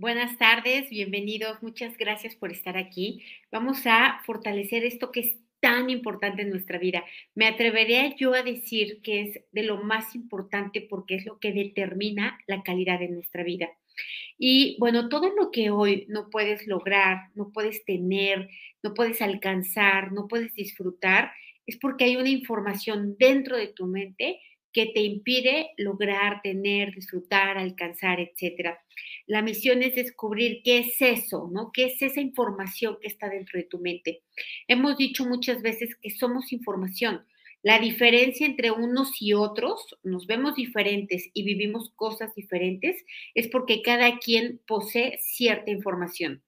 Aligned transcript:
Buenas 0.00 0.38
tardes, 0.38 0.88
bienvenidos, 0.90 1.60
muchas 1.60 1.96
gracias 1.98 2.36
por 2.36 2.52
estar 2.52 2.76
aquí. 2.76 3.24
Vamos 3.50 3.84
a 3.84 4.22
fortalecer 4.24 4.84
esto 4.84 5.10
que 5.10 5.18
es 5.18 5.36
tan 5.58 5.90
importante 5.90 6.42
en 6.42 6.50
nuestra 6.50 6.78
vida. 6.78 7.02
Me 7.34 7.48
atrevería 7.48 8.14
yo 8.14 8.32
a 8.32 8.44
decir 8.44 9.00
que 9.02 9.22
es 9.22 9.40
de 9.50 9.64
lo 9.64 9.82
más 9.82 10.14
importante 10.14 10.86
porque 10.88 11.16
es 11.16 11.26
lo 11.26 11.40
que 11.40 11.52
determina 11.52 12.38
la 12.46 12.62
calidad 12.62 13.00
de 13.00 13.08
nuestra 13.08 13.42
vida. 13.42 13.70
Y 14.38 14.76
bueno, 14.78 15.08
todo 15.08 15.34
lo 15.34 15.50
que 15.50 15.70
hoy 15.70 16.06
no 16.08 16.30
puedes 16.30 16.68
lograr, 16.68 17.30
no 17.34 17.50
puedes 17.50 17.84
tener, 17.84 18.48
no 18.84 18.94
puedes 18.94 19.20
alcanzar, 19.20 20.12
no 20.12 20.28
puedes 20.28 20.54
disfrutar, 20.54 21.32
es 21.66 21.76
porque 21.76 22.04
hay 22.04 22.16
una 22.16 22.30
información 22.30 23.16
dentro 23.18 23.56
de 23.56 23.66
tu 23.66 23.86
mente 23.86 24.40
que 24.78 24.92
te 24.94 25.00
impide 25.00 25.70
lograr, 25.76 26.40
tener, 26.40 26.94
disfrutar, 26.94 27.58
alcanzar, 27.58 28.20
etcétera. 28.20 28.80
La 29.26 29.42
misión 29.42 29.82
es 29.82 29.96
descubrir 29.96 30.60
qué 30.62 30.78
es 30.78 31.02
eso, 31.02 31.50
¿no? 31.52 31.72
¿Qué 31.72 31.86
es 31.86 32.00
esa 32.00 32.20
información 32.20 32.96
que 33.02 33.08
está 33.08 33.28
dentro 33.28 33.58
de 33.58 33.64
tu 33.64 33.80
mente? 33.80 34.22
Hemos 34.68 34.96
dicho 34.96 35.26
muchas 35.26 35.62
veces 35.62 35.96
que 36.00 36.10
somos 36.10 36.52
información. 36.52 37.26
La 37.64 37.80
diferencia 37.80 38.46
entre 38.46 38.70
unos 38.70 39.20
y 39.20 39.32
otros, 39.32 39.98
nos 40.04 40.28
vemos 40.28 40.54
diferentes 40.54 41.28
y 41.34 41.42
vivimos 41.42 41.90
cosas 41.96 42.32
diferentes, 42.36 43.04
es 43.34 43.48
porque 43.48 43.82
cada 43.82 44.18
quien 44.20 44.60
posee 44.64 45.18
cierta 45.18 45.72
información. 45.72 46.44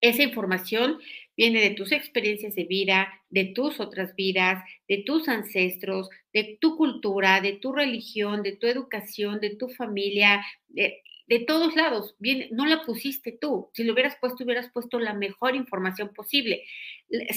Esa 0.00 0.22
información 0.22 0.98
viene 1.36 1.60
de 1.60 1.70
tus 1.70 1.92
experiencias 1.92 2.54
de 2.54 2.64
vida, 2.64 3.08
de 3.30 3.44
tus 3.46 3.80
otras 3.80 4.14
vidas, 4.14 4.62
de 4.88 4.98
tus 4.98 5.28
ancestros, 5.28 6.08
de 6.32 6.58
tu 6.60 6.76
cultura, 6.76 7.40
de 7.40 7.54
tu 7.54 7.72
religión, 7.72 8.42
de 8.42 8.56
tu 8.56 8.66
educación, 8.66 9.40
de 9.40 9.56
tu 9.56 9.68
familia, 9.68 10.44
de, 10.68 11.02
todos 11.46 11.76
lados. 11.76 12.16
Bien, 12.18 12.48
no 12.50 12.66
la 12.66 12.82
pusiste 12.82 13.32
tú. 13.32 13.70
Si 13.74 13.84
lo 13.84 13.92
hubieras 13.92 14.16
puesto, 14.20 14.44
hubieras 14.44 14.70
puesto 14.72 14.98
la 14.98 15.14
mejor 15.14 15.54
información 15.54 16.12
posible. 16.14 16.64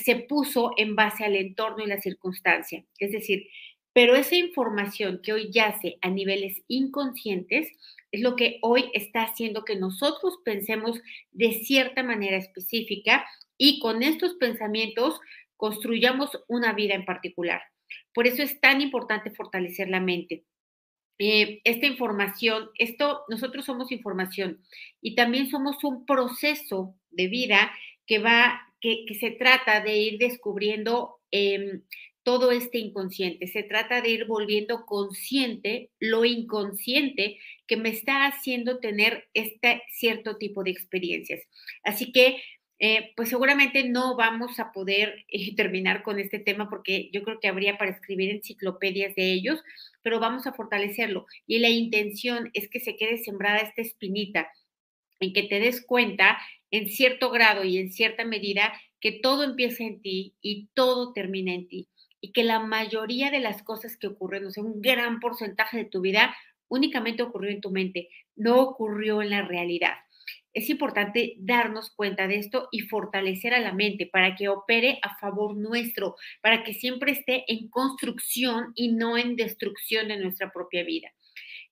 Se 0.03 0.16
puso 0.16 0.72
en 0.78 0.95
base 0.95 1.25
al 1.25 1.35
entorno 1.35 1.83
y 1.83 1.88
la 1.88 2.00
circunstancia. 2.00 2.83
Es 3.00 3.11
decir, 3.11 3.47
pero 3.94 4.16
esa 4.16 4.36
información 4.36 5.22
que 5.22 5.34
hoy 5.34 5.52
yace 5.52 5.97
a 6.02 6.09
niveles 6.09 6.61
inconscientes 6.67 7.70
es 8.11 8.22
lo 8.22 8.36
que 8.36 8.59
hoy 8.61 8.89
está 8.94 9.23
haciendo 9.23 9.64
que 9.64 9.75
nosotros 9.75 10.39
pensemos 10.44 11.00
de 11.31 11.53
cierta 11.64 12.03
manera 12.03 12.38
específica 12.38 13.25
y 13.58 13.80
con 13.80 14.03
estos 14.03 14.36
pensamientos 14.36 15.19
construyamos 15.56 16.31
una 16.47 16.73
vida 16.73 16.95
en 16.95 17.06
particular. 17.06 17.62
Por 18.14 18.28
eso 18.28 18.42
es 18.42 18.59
tan 18.59 18.81
importante 18.81 19.31
fortalecer 19.31 19.89
la 19.89 20.00
mente. 20.00 20.44
Eh, 21.19 21.62
esta 21.66 21.86
información, 21.86 22.69
esto, 22.80 23.23
nosotros 23.30 23.66
somos 23.66 23.92
información 23.92 24.64
y 25.02 25.14
también 25.14 25.50
somos 25.50 25.84
un 25.84 26.06
proceso 26.06 26.95
de 27.12 27.28
vida 27.28 27.72
que 28.08 28.17
va, 28.17 28.59
que, 28.80 29.06
se 29.19 29.31
trata 29.31 29.81
de 29.81 29.97
ir 29.97 30.17
descubriendo 30.17 31.19
em, 31.30 31.84
todo 32.23 32.52
este 32.52 32.77
inconsciente. 32.77 33.47
Se 33.47 33.64
trata 33.64 34.02
de 34.02 34.09
ir 34.09 34.25
volviendo 34.25 34.86
consciente 34.86 35.89
lo 36.00 36.25
inconsciente 36.25 37.38
que 37.67 37.78
me 37.78 37.89
está 37.89 38.25
haciendo 38.25 38.80
tener 38.80 39.28
este 39.33 39.83
cierto 39.89 40.38
tipo 40.38 40.63
de 40.63 40.72
experiencias. 40.72 41.41
Así 41.83 42.11
que 42.11 42.41
eh, 42.83 43.13
pues 43.16 43.30
seguramente 43.30 43.83
no 43.83 44.16
vamos 44.17 44.59
a 44.59 44.72
poder 44.72 45.23
eh, 45.28 45.55
terminar 45.55 46.02
con 46.02 46.19
este 46.19 46.39
tema 46.39 46.67
porque 46.67 47.11
yo 47.13 47.22
creo 47.22 47.39
que 47.39 47.47
habría 47.47 47.78
para 47.78 47.91
escribir 47.91 48.31
enciclopedias 48.31 49.13
de 49.13 49.33
ellos, 49.33 49.63
pero 50.02 50.19
vamos 50.19 50.47
a 50.47 50.53
fortalecerlo. 50.53 51.28
Y 51.45 51.59
la 51.59 51.69
intención 51.69 52.50
es 52.53 52.69
que 52.69 52.80
se 52.80 52.97
quede 52.97 53.19
sembrada 53.19 53.59
esta 53.59 53.83
espinita, 53.83 54.50
en 55.19 55.31
que 55.31 55.44
te 55.44 55.59
des 55.59 55.85
cuenta 55.85 56.39
en 56.72 56.89
cierto 56.89 57.30
grado 57.30 57.63
y 57.63 57.78
en 57.78 57.91
cierta 57.91 58.25
medida 58.25 58.73
que 59.00 59.12
todo 59.12 59.44
empieza 59.44 59.84
en 59.84 60.01
ti 60.01 60.34
y 60.41 60.69
todo 60.74 61.13
termina 61.13 61.53
en 61.53 61.68
ti. 61.68 61.88
Y 62.21 62.31
que 62.31 62.43
la 62.43 62.59
mayoría 62.59 63.31
de 63.31 63.39
las 63.39 63.63
cosas 63.63 63.97
que 63.97 64.07
ocurren, 64.07 64.45
o 64.45 64.51
sea, 64.51 64.63
un 64.63 64.81
gran 64.81 65.19
porcentaje 65.19 65.77
de 65.77 65.85
tu 65.85 66.01
vida, 66.01 66.35
únicamente 66.67 67.23
ocurrió 67.23 67.51
en 67.51 67.61
tu 67.61 67.71
mente, 67.71 68.09
no 68.35 68.61
ocurrió 68.61 69.21
en 69.21 69.31
la 69.31 69.41
realidad. 69.41 69.95
Es 70.53 70.69
importante 70.69 71.35
darnos 71.39 71.91
cuenta 71.91 72.27
de 72.27 72.37
esto 72.37 72.67
y 72.71 72.81
fortalecer 72.81 73.53
a 73.53 73.59
la 73.59 73.73
mente 73.73 74.05
para 74.05 74.35
que 74.35 74.49
opere 74.49 74.99
a 75.01 75.17
favor 75.17 75.55
nuestro, 75.55 76.15
para 76.41 76.63
que 76.63 76.73
siempre 76.73 77.13
esté 77.13 77.45
en 77.51 77.69
construcción 77.69 78.71
y 78.75 78.91
no 78.91 79.17
en 79.17 79.35
destrucción 79.35 80.09
de 80.09 80.17
nuestra 80.17 80.51
propia 80.51 80.83
vida. 80.83 81.09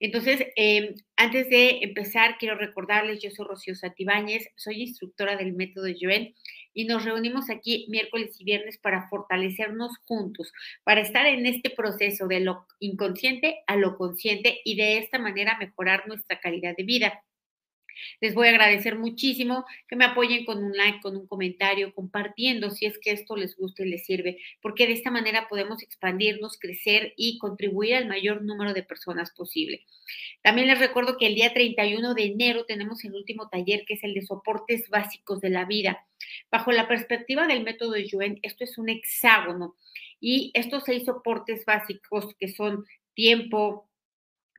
Entonces, 0.00 0.46
em, 0.56 0.94
antes 1.16 1.50
de 1.50 1.80
empezar, 1.82 2.38
quiero 2.38 2.56
recordarles, 2.56 3.22
yo 3.22 3.30
soy 3.30 3.46
Rocío 3.46 3.74
Santibáñez, 3.74 4.48
soy 4.56 4.82
instructora 4.82 5.36
del 5.36 5.52
método 5.52 5.86
Joen 6.00 6.34
y 6.74 6.84
nos 6.84 7.04
reunimos 7.04 7.50
aquí 7.50 7.86
miércoles 7.88 8.40
y 8.40 8.44
viernes 8.44 8.78
para 8.78 9.08
fortalecernos 9.08 9.98
juntos, 10.04 10.52
para 10.84 11.00
estar 11.00 11.26
en 11.26 11.46
este 11.46 11.70
proceso 11.70 12.26
de 12.28 12.40
lo 12.40 12.66
inconsciente 12.78 13.62
a 13.66 13.76
lo 13.76 13.96
consciente 13.96 14.60
y 14.64 14.76
de 14.76 14.98
esta 14.98 15.18
manera 15.18 15.58
mejorar 15.58 16.06
nuestra 16.06 16.40
calidad 16.40 16.74
de 16.76 16.84
vida. 16.84 17.22
Les 18.20 18.34
voy 18.34 18.48
a 18.48 18.50
agradecer 18.50 18.96
muchísimo 18.96 19.64
que 19.88 19.96
me 19.96 20.04
apoyen 20.04 20.44
con 20.44 20.62
un 20.62 20.72
like, 20.76 21.00
con 21.00 21.16
un 21.16 21.26
comentario, 21.26 21.94
compartiendo 21.94 22.70
si 22.70 22.86
es 22.86 22.98
que 22.98 23.12
esto 23.12 23.36
les 23.36 23.56
gusta 23.56 23.84
y 23.84 23.90
les 23.90 24.04
sirve, 24.04 24.38
porque 24.60 24.86
de 24.86 24.94
esta 24.94 25.10
manera 25.10 25.48
podemos 25.48 25.82
expandirnos, 25.82 26.58
crecer 26.58 27.12
y 27.16 27.38
contribuir 27.38 27.96
al 27.96 28.06
mayor 28.06 28.42
número 28.42 28.74
de 28.74 28.82
personas 28.82 29.30
posible. 29.32 29.84
También 30.42 30.68
les 30.68 30.78
recuerdo 30.78 31.16
que 31.18 31.26
el 31.26 31.34
día 31.34 31.52
31 31.52 32.14
de 32.14 32.24
enero 32.24 32.64
tenemos 32.64 33.04
el 33.04 33.14
último 33.14 33.48
taller 33.48 33.84
que 33.86 33.94
es 33.94 34.04
el 34.04 34.14
de 34.14 34.22
soportes 34.22 34.88
básicos 34.88 35.40
de 35.40 35.50
la 35.50 35.64
vida. 35.64 36.06
Bajo 36.50 36.72
la 36.72 36.88
perspectiva 36.88 37.46
del 37.46 37.62
método 37.62 37.92
de 37.92 38.06
Yuen, 38.06 38.38
esto 38.42 38.64
es 38.64 38.78
un 38.78 38.88
hexágono 38.88 39.76
y 40.20 40.50
estos 40.54 40.84
seis 40.84 41.04
soportes 41.04 41.64
básicos 41.64 42.34
que 42.38 42.48
son 42.48 42.84
tiempo, 43.14 43.89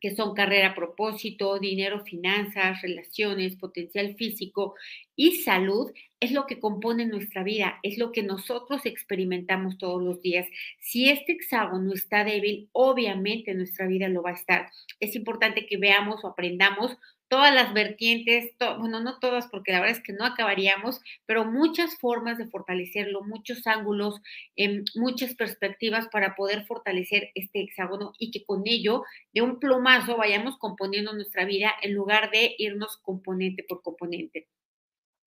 que 0.01 0.15
son 0.15 0.33
carrera 0.33 0.75
propósito, 0.75 1.59
dinero, 1.59 2.03
finanzas, 2.03 2.81
relaciones, 2.81 3.55
potencial 3.55 4.15
físico 4.15 4.73
y 5.15 5.37
salud, 5.43 5.91
es 6.19 6.31
lo 6.31 6.47
que 6.47 6.59
compone 6.59 7.05
nuestra 7.05 7.43
vida, 7.43 7.79
es 7.83 7.97
lo 7.97 8.11
que 8.11 8.23
nosotros 8.23 8.85
experimentamos 8.85 9.77
todos 9.77 10.01
los 10.01 10.21
días. 10.21 10.47
Si 10.79 11.09
este 11.09 11.33
hexágono 11.33 11.93
está 11.93 12.23
débil, 12.23 12.69
obviamente 12.73 13.53
nuestra 13.53 13.87
vida 13.87 14.09
lo 14.09 14.23
va 14.23 14.31
a 14.31 14.35
estar. 14.35 14.69
Es 14.99 15.15
importante 15.15 15.65
que 15.67 15.77
veamos 15.77 16.23
o 16.23 16.27
aprendamos 16.27 16.97
todas 17.31 17.55
las 17.55 17.73
vertientes, 17.73 18.51
bueno, 18.77 18.99
no 18.99 19.17
todas 19.19 19.47
porque 19.47 19.71
la 19.71 19.79
verdad 19.79 19.95
es 19.97 20.03
que 20.03 20.11
no 20.11 20.25
acabaríamos, 20.25 20.99
pero 21.25 21.45
muchas 21.45 21.95
formas 21.97 22.37
de 22.37 22.47
fortalecerlo, 22.49 23.23
muchos 23.23 23.65
ángulos, 23.67 24.19
em, 24.57 24.83
muchas 24.95 25.33
perspectivas 25.35 26.09
para 26.09 26.35
poder 26.35 26.65
fortalecer 26.65 27.31
este 27.35 27.61
hexágono 27.61 28.11
y 28.19 28.31
que 28.31 28.43
con 28.43 28.63
ello, 28.65 29.03
de 29.33 29.41
un 29.43 29.59
plumazo, 29.59 30.17
vayamos 30.17 30.57
componiendo 30.57 31.13
nuestra 31.13 31.45
vida 31.45 31.71
en 31.81 31.93
lugar 31.93 32.31
de 32.31 32.53
irnos 32.57 32.97
componente 32.97 33.63
por 33.63 33.81
componente. 33.81 34.47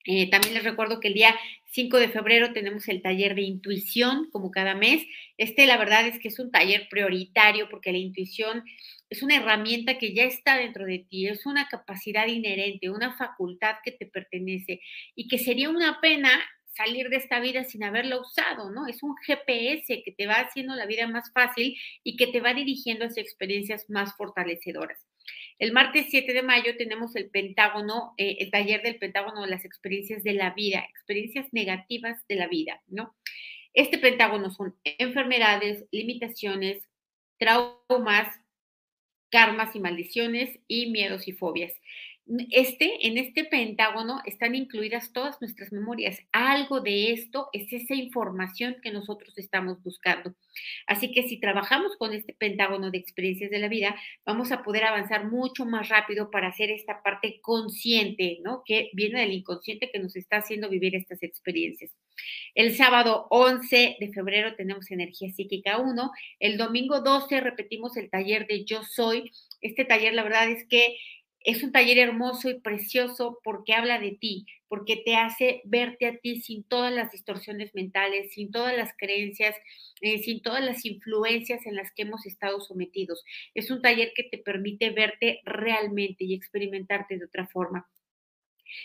Eh, 0.06 0.28
también 0.31 0.54
les 0.54 0.65
recuerdo 0.65 1.00
que 1.00 1.09
el 1.09 1.15
día 1.15 1.34
5 1.70 1.98
de 1.98 2.09
febrero 2.09 2.53
tenemos 2.53 2.88
el 2.88 3.03
taller 3.03 3.34
de 3.34 3.42
intuición, 3.42 4.28
como 4.31 4.50
cada 4.50 4.75
mes. 4.75 5.03
Este, 5.38 5.66
la 5.66 5.76
verdad 5.76 6.06
es 6.06 6.19
que 6.19 6.28
es 6.28 6.38
un 6.38 6.50
taller 6.50 6.88
prioritario 6.91 7.69
porque 7.70 7.92
la 7.92 7.98
intuición 7.98 8.64
es 9.09 9.22
una 9.22 9.37
herramienta 9.37 9.98
que 9.98 10.14
ya 10.14 10.25
está 10.25 10.56
dentro 10.59 10.84
de 10.84 10.98
ti, 11.09 11.26
es 11.26 11.47
una 11.47 11.69
capacidad 11.69 12.26
inherente, 12.26 12.91
una 12.91 13.16
facultad 13.16 13.76
que 13.84 13.93
te 13.93 14.06
pertenece 14.06 14.81
y 15.14 15.28
que 15.28 15.38
sería 15.38 15.70
una 15.70 16.00
pena 16.00 16.31
salir 16.75 17.09
de 17.09 17.16
esta 17.16 17.41
vida 17.41 17.64
sin 17.64 17.84
haberla 17.84 18.20
usado, 18.20 18.70
¿no? 18.70 18.87
Es 18.87 19.03
un 19.03 19.14
GPS 19.25 20.03
que 20.04 20.12
te 20.12 20.26
va 20.26 20.34
haciendo 20.34 20.75
la 20.75 20.87
vida 20.87 21.06
más 21.06 21.32
fácil 21.32 21.76
y 22.03 22.16
que 22.16 22.26
te 22.26 22.41
va 22.41 22.53
dirigiendo 22.53 23.04
hacia 23.06 23.22
experiencias 23.22 23.88
más 23.88 24.16
fortalecedoras. 24.16 24.98
El 25.59 25.73
martes 25.73 26.06
7 26.11 26.32
de 26.32 26.43
mayo 26.43 26.76
tenemos 26.76 27.15
el 27.17 27.31
Pentágono, 27.31 28.15
eh, 28.19 28.37
el 28.41 28.50
taller 28.50 28.82
del 28.82 28.99
Pentágono 28.99 29.43
de 29.43 29.49
las 29.49 29.65
experiencias 29.65 30.23
de 30.23 30.35
la 30.35 30.50
vida, 30.50 30.87
experiencias 30.91 31.47
negativas 31.53 32.26
de 32.29 32.37
la 32.37 32.49
vida, 32.49 32.82
¿no? 32.88 33.15
Este 33.73 33.99
Pentágono 33.99 34.50
son 34.50 34.76
enfermedades, 34.85 35.85
limitaciones, 35.91 36.82
traumas, 37.38 38.29
karmas 39.31 39.75
y 39.75 39.81
maldiciones 39.81 40.61
y 40.69 40.91
miedos 40.91 41.27
y 41.27 41.32
fobias. 41.32 41.73
Este, 42.50 43.06
en 43.06 43.19
este 43.19 43.44
pentágono 43.44 44.23
están 44.25 44.55
incluidas 44.55 45.12
todas 45.12 45.38
nuestras 45.43 45.73
memorias. 45.73 46.19
Algo 46.32 46.81
de 46.81 47.12
esto 47.12 47.50
es 47.53 47.71
esa 47.71 47.94
información 47.94 48.76
que 48.82 48.91
nosotros 48.91 49.37
estamos 49.37 49.82
buscando. 49.82 50.35
Así 50.87 51.12
que 51.12 51.29
si 51.29 51.38
trabajamos 51.38 51.97
con 51.99 52.15
este 52.15 52.32
pentágono 52.32 52.91
de 52.91 52.97
experiencias 52.97 53.50
de 53.50 53.59
la 53.59 53.69
vida, 53.69 53.94
vamos 54.25 54.53
a 54.53 54.62
poder 54.62 54.85
avanzar 54.85 55.31
mucho 55.31 55.67
más 55.67 55.91
rápido 55.91 56.31
para 56.31 56.49
hacer 56.49 56.71
esta 56.71 57.03
parte 57.03 57.41
consciente, 57.43 58.38
¿no? 58.43 58.62
Que 58.65 58.88
viene 58.94 59.20
del 59.20 59.32
inconsciente 59.32 59.91
que 59.93 59.99
nos 59.99 60.17
está 60.17 60.38
haciendo 60.38 60.70
vivir 60.70 60.97
estas 60.97 61.23
experiencias. 61.23 61.91
El 62.55 62.75
sábado 62.75 63.27
11 63.29 63.97
de 64.00 64.12
febrero 64.12 64.55
tenemos 64.56 64.91
energía 64.91 65.31
psíquica 65.31 65.79
1. 65.79 66.11
El 66.41 66.56
domingo 66.56 67.00
12 67.00 67.41
repetimos 67.41 67.99
el 67.99 68.09
taller 68.09 68.47
de 68.47 68.65
Yo 68.65 68.82
Soy. 68.82 69.31
Este 69.61 69.85
taller, 69.85 70.15
la 70.15 70.23
verdad 70.23 70.49
es 70.49 70.67
que 70.69 70.97
Es 71.44 71.62
un 71.62 71.70
taller 71.70 71.99
hermoso 71.99 72.50
y 72.50 72.58
precioso 72.58 73.38
porque 73.44 73.75
habla 73.75 74.00
de 74.00 74.12
ti, 74.12 74.46
porque 74.67 74.96
te 74.96 75.14
hace 75.14 75.61
verte 75.64 76.06
a 76.06 76.19
ti 76.19 76.41
sin 76.41 76.64
todas 76.64 76.93
las 76.93 77.12
distorsiones 77.12 77.73
mentales, 77.75 78.32
sin 78.32 78.50
todas 78.50 78.76
las 78.76 78.93
creencias, 78.96 79.55
eh, 80.00 80.19
sin 80.23 80.43
todas 80.43 80.64
las 80.64 80.85
influencias 80.85 81.67
en 81.67 81.76
las 81.76 81.93
que 81.93 82.02
hemos 82.02 82.26
estado 82.26 82.61
sometidos. 82.61 83.25
Es 83.55 83.70
un 83.70 83.81
taller 83.82 84.12
que 84.17 84.25
te 84.25 84.38
permite 84.38 84.91
verte 84.91 85.41
realmente 85.44 86.25
y 86.25 86.35
experimentarte 86.35 87.17
de 87.19 87.26
otra 87.26 87.46
forma. 87.46 87.88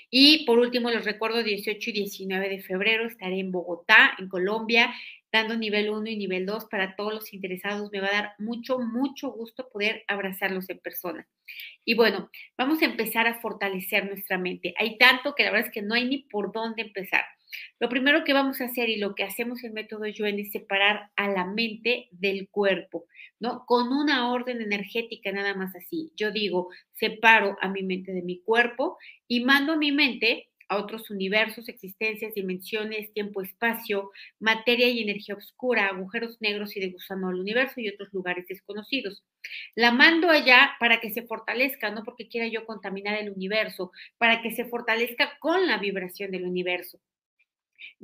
Y 0.10 0.46
por 0.46 0.60
último, 0.60 0.90
les 0.90 1.06
recuerdo, 1.06 1.44
18 1.44 1.90
y 1.90 1.94
19 1.94 2.50
de 2.50 2.62
febrero 2.62 3.06
estaré 3.06 3.40
en 3.40 3.52
Bogotá, 3.52 4.16
en 4.18 4.30
Colombia, 4.30 4.94
dando 5.32 5.56
nivel 5.56 5.90
1 5.90 6.10
y 6.10 6.18
nivel 6.18 6.46
2 6.46 6.66
para 6.66 6.96
todos 6.96 7.14
los 7.14 7.34
interesados. 7.34 7.92
Me 7.92 8.02
va 8.02 8.08
a 8.08 8.12
dar 8.12 8.34
mucho, 8.40 8.80
mucho 8.80 9.32
gusto 9.32 9.70
poder 9.72 10.04
abrazarlos 10.08 10.70
en 10.70 10.80
persona. 10.80 11.28
Y 11.86 11.96
bueno, 11.96 12.30
vamos 12.58 12.82
a 12.82 12.86
empezar 12.86 13.28
a 13.28 13.40
fortalecer 13.40 14.06
nuestra 14.06 14.38
mente. 14.38 14.74
Hay 14.78 14.98
tanto 14.98 15.36
que 15.36 15.44
la 15.44 15.52
verdad 15.52 15.68
es 15.68 15.74
que 15.74 15.82
no 15.82 15.96
hay 15.96 16.06
ni 16.06 16.20
por 16.20 16.52
dónde 16.52 16.82
empezar. 16.84 17.24
Lo 17.80 17.90
primero 17.90 18.24
que 18.24 18.34
vamos 18.34 18.62
a 18.62 18.66
hacer 18.66 18.90
y 18.90 18.98
lo 18.98 19.16
que 19.16 19.24
hacemos 19.24 19.64
en 19.64 19.74
método 19.74 20.06
Yuen 20.08 20.40
es 20.40 20.52
separar 20.52 21.10
a 21.16 21.30
la 21.30 21.46
mente 21.46 22.08
del 22.12 22.50
cuerpo, 22.50 23.06
¿no? 23.40 23.66
Con 23.66 23.90
una 23.90 24.32
orden 24.32 24.62
energética 24.62 25.32
nada 25.32 25.54
más 25.56 25.76
así. 25.76 26.12
Yo 26.16 26.32
digo, 26.32 26.70
separo 26.94 27.58
a 27.62 27.70
mi 27.70 27.84
mente 27.84 28.12
de 28.12 28.22
mi 28.22 28.42
cuerpo 28.42 28.98
y 29.28 29.44
mando 29.44 29.74
a 29.74 29.78
mi 29.78 29.92
mente 29.92 30.50
a 30.70 30.78
otros 30.78 31.10
universos, 31.10 31.68
existencias, 31.68 32.36
dimensiones, 32.36 33.12
tiempo, 33.12 33.42
espacio, 33.42 34.12
materia 34.40 34.88
y 34.88 35.02
energía 35.02 35.36
oscura, 35.36 35.88
agujeros 35.88 36.38
negros 36.42 36.78
y 36.78 36.80
de 36.80 36.92
gusano 36.92 37.30
al 37.30 37.40
universo 37.40 37.82
y 37.82 37.90
otros 37.90 38.14
lugares 38.14 38.46
desconocidos. 38.48 39.24
La 39.76 39.92
mando 39.92 40.30
allá 40.30 40.76
para 40.80 41.02
que 41.02 41.12
se 41.12 41.24
fortalezca, 41.24 41.90
no 41.90 42.04
porque 42.04 42.28
quiera 42.28 42.48
yo 42.48 42.66
contaminar 42.66 43.18
el 43.18 43.32
universo, 43.32 43.92
para 44.20 44.42
que 44.42 44.52
se 44.52 44.66
fortalezca 44.66 45.38
con 45.40 45.66
la 45.66 45.80
vibración 45.80 46.32
del 46.32 46.46
universo 46.46 47.00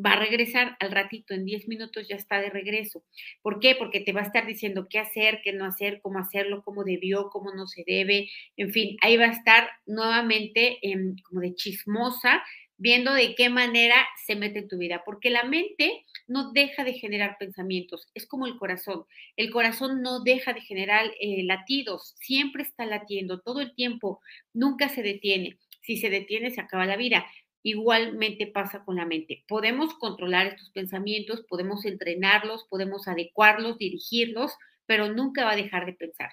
va 0.04 0.14
a 0.14 0.20
regresar 0.20 0.76
al 0.80 0.92
ratito, 0.92 1.34
en 1.34 1.46
10 1.46 1.68
minutos 1.68 2.08
ya 2.08 2.16
está 2.16 2.40
de 2.40 2.50
regreso. 2.50 3.04
¿Por 3.42 3.60
qué? 3.60 3.76
Porque 3.76 4.00
te 4.00 4.14
va 4.14 4.22
a 4.22 4.26
estar 4.26 4.46
diciendo 4.46 4.88
qué 4.90 5.00
hacer, 5.00 5.42
qué 5.44 5.54
no 5.54 5.66
hacer, 5.66 6.00
cómo 6.02 6.20
hacerlo, 6.20 6.64
cómo 6.64 6.84
debió, 6.84 7.30
cómo 7.30 7.54
no 7.54 7.68
se 7.68 7.84
debe, 7.86 8.30
en 8.58 8.72
fin, 8.72 8.98
ahí 9.02 9.18
va 9.18 9.26
a 9.26 9.32
estar 9.32 9.70
nuevamente 9.86 10.80
como 11.24 11.42
de 11.42 11.56
chismosa, 11.56 12.44
viendo 12.78 13.14
de 13.14 13.36
qué 13.36 13.50
manera 13.50 13.96
se 14.26 14.36
mete 14.36 14.60
en 14.60 14.68
tu 14.68 14.78
vida, 14.78 15.04
porque 15.06 15.30
la 15.30 15.44
mente 15.44 16.06
no 16.28 16.52
deja 16.52 16.84
de 16.84 16.94
generar 16.94 17.38
pensamientos, 17.40 18.08
es 18.14 18.26
como 18.26 18.48
el 18.48 18.58
corazón, 18.58 19.06
el 19.38 19.50
corazón 19.52 20.02
no 20.02 20.22
deja 20.22 20.54
de 20.54 20.62
generar 20.62 21.06
eh, 21.20 21.44
latidos, 21.44 22.16
siempre 22.20 22.64
está 22.64 22.86
latiendo 22.86 23.40
todo 23.42 23.62
el 23.62 23.74
tiempo, 23.76 24.20
nunca 24.54 24.90
se 24.90 25.04
detiene, 25.04 25.58
si 25.82 25.98
se 25.98 26.10
detiene 26.10 26.52
se 26.52 26.62
acaba 26.62 26.86
la 26.86 26.98
vida, 26.98 27.26
igualmente 27.66 28.46
pasa 28.46 28.86
con 28.86 28.96
la 28.96 29.06
mente. 29.06 29.44
Podemos 29.48 29.96
controlar 29.96 30.46
estos 30.46 30.70
pensamientos, 30.70 31.44
podemos 31.50 31.84
entrenarlos, 31.86 32.66
podemos 32.70 33.08
adecuarlos, 33.08 33.80
dirigirlos, 33.80 34.52
pero 34.86 35.12
nunca 35.12 35.46
va 35.46 35.54
a 35.54 35.56
dejar 35.56 35.88
de 35.88 35.94
pensar. 35.94 36.30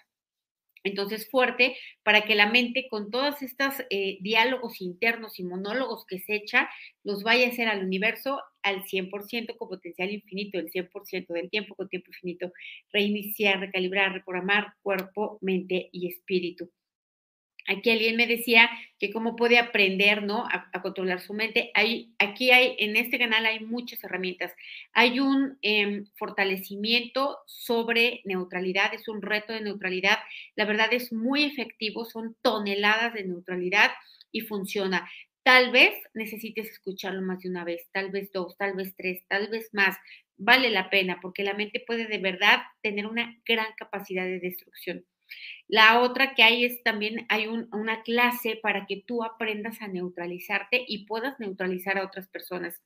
Entonces, 0.85 1.31
fuerte 1.31 1.77
para 2.03 2.23
que 2.23 2.35
la 2.35 2.51
mente, 2.51 2.87
con 2.91 3.11
todos 3.11 3.41
estos 3.41 3.77
eh, 3.89 4.19
diálogos 4.21 4.83
internos 4.83 5.39
y 5.39 5.45
monólogos 5.45 6.05
que 6.07 6.19
se 6.19 6.35
echa, 6.35 6.69
los 7.03 7.23
vaya 7.23 7.47
a 7.47 7.51
hacer 7.51 7.69
al 7.69 7.83
universo 7.83 8.43
al 8.63 8.85
100% 8.85 9.57
con 9.57 9.71
potencial 9.71 10.11
infinito, 10.11 10.59
el 10.59 10.71
100% 10.71 11.33
del 11.33 11.49
tiempo 11.49 11.75
con 11.77 11.89
tiempo 11.89 12.11
infinito, 12.11 12.53
reiniciar, 12.93 13.61
recalibrar, 13.61 14.13
reprogramar 14.13 14.75
cuerpo, 14.83 15.39
mente 15.41 15.89
y 15.93 16.09
espíritu. 16.09 16.71
Aquí 17.69 17.91
alguien 17.91 18.17
me 18.17 18.27
decía 18.27 18.69
que 18.99 19.11
cómo 19.11 19.37
puede 19.37 19.59
aprender, 19.59 20.23
¿no? 20.23 20.45
A, 20.47 20.71
controlar 20.83 21.21
su 21.21 21.35
mente. 21.35 21.71
Hay, 21.75 22.15
aquí 22.19 22.51
hay, 22.51 22.77
en 22.79 22.97
este 22.97 23.19
canal 23.19 23.47
hay 23.47 23.61
muchas 23.61 24.03
herramientas. 24.05 24.53
Hay 24.93 25.21
un 25.21 25.59
em, 25.63 26.07
fortalecimiento 26.17 27.39
sobre 27.47 28.21
neutralidad, 28.25 28.95
es 28.95 29.09
un 29.09 29.23
reto 29.23 29.53
de 29.53 29.61
neutralidad. 29.61 30.19
La 30.57 30.65
verdad 30.65 30.93
es 30.93 31.13
muy 31.13 31.45
efectivo, 31.45 32.05
son 32.05 32.37
toneladas 32.43 33.15
de 33.15 33.25
neutralidad 33.25 33.91
y 34.31 34.41
funciona. 34.41 35.09
Tal 35.45 35.73
vez 35.73 35.95
necesites 36.15 36.69
escucharlo 36.69 37.21
más 37.23 37.41
de 37.41 37.49
una 37.49 37.65
vez, 37.65 37.89
tal 37.93 38.11
vez 38.11 38.31
dos, 38.33 38.57
tal 38.57 38.75
vez 38.75 38.95
tres, 38.97 39.25
tal 39.29 39.49
vez 39.49 39.71
más. 39.73 39.97
Vale 40.37 40.71
la 40.71 40.91
pena 40.91 41.19
porque 41.21 41.43
la 41.43 41.55
mente 41.55 41.83
puede 41.85 42.07
de 42.07 42.19
verdad 42.19 42.63
tener 42.81 43.07
una 43.07 43.37
gran 43.45 43.67
capacidad 43.77 44.25
de 44.25 44.39
destrucción. 44.39 45.05
La 45.69 46.01
otra 46.01 46.35
que 46.35 46.43
hay 46.43 46.65
es 46.65 46.83
también 46.83 47.27
hay 47.29 47.47
una 47.47 48.03
clase 48.03 48.59
para 48.63 48.87
que 48.87 49.03
tú 49.07 49.25
aprendas 49.25 49.81
a 49.81 49.89
neutralizarte 49.89 50.85
y 50.87 51.07
puedas 51.07 51.39
neutralizar 51.41 51.99
a 51.99 52.05
otras 52.05 52.29
personas. 52.29 52.81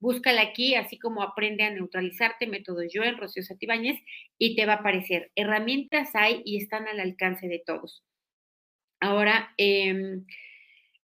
Búscala 0.00 0.42
aquí, 0.42 0.74
así 0.74 0.98
como 0.98 1.22
aprende 1.22 1.64
a 1.64 1.70
neutralizarte, 1.70 2.46
método 2.46 2.82
Joel, 2.92 3.16
Rocío 3.16 3.42
Satibáñez, 3.42 3.98
y 4.38 4.54
te 4.54 4.66
va 4.66 4.74
a 4.74 4.76
aparecer. 4.76 5.32
Herramientas 5.34 6.10
hay 6.14 6.42
y 6.44 6.58
están 6.58 6.86
al 6.88 7.00
alcance 7.00 7.48
de 7.48 7.62
todos. 7.64 8.04
Ahora, 9.00 9.52
em, 9.56 10.26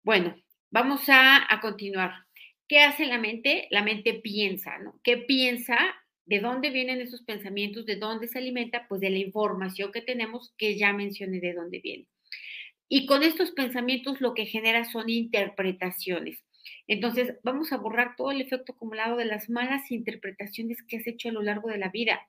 bueno, 0.04 0.36
vamos 0.70 1.08
a, 1.08 1.52
a 1.52 1.60
continuar. 1.60 2.12
¿Qué 2.68 2.80
hace 2.80 3.06
la 3.06 3.18
mente? 3.18 3.68
La 3.70 3.82
mente 3.82 4.14
piensa, 4.14 4.78
¿no? 4.78 5.00
¿Qué 5.04 5.18
piensa? 5.18 5.76
¿De 6.24 6.40
dónde 6.40 6.70
vienen 6.70 7.00
esos 7.00 7.22
pensamientos? 7.22 7.86
¿De 7.86 7.96
dónde 7.96 8.28
se 8.28 8.38
alimenta? 8.38 8.86
Pues 8.88 9.00
de 9.00 9.10
la 9.10 9.18
información 9.18 9.92
que 9.92 10.02
tenemos 10.02 10.54
que 10.56 10.78
ya 10.78 10.92
mencioné 10.92 11.40
de 11.40 11.54
dónde 11.54 11.80
viene. 11.80 12.06
Y 12.88 13.06
con 13.06 13.22
estos 13.22 13.52
pensamientos 13.52 14.20
lo 14.20 14.34
que 14.34 14.46
genera 14.46 14.84
son 14.84 15.08
interpretaciones. 15.08 16.44
Entonces, 16.86 17.34
vamos 17.42 17.72
a 17.72 17.78
borrar 17.78 18.14
todo 18.16 18.30
el 18.30 18.40
efecto 18.40 18.72
acumulado 18.72 19.16
de 19.16 19.24
las 19.24 19.48
malas 19.50 19.90
interpretaciones 19.90 20.82
que 20.86 20.98
has 20.98 21.06
hecho 21.06 21.28
a 21.28 21.32
lo 21.32 21.42
largo 21.42 21.68
de 21.68 21.78
la 21.78 21.88
vida, 21.88 22.20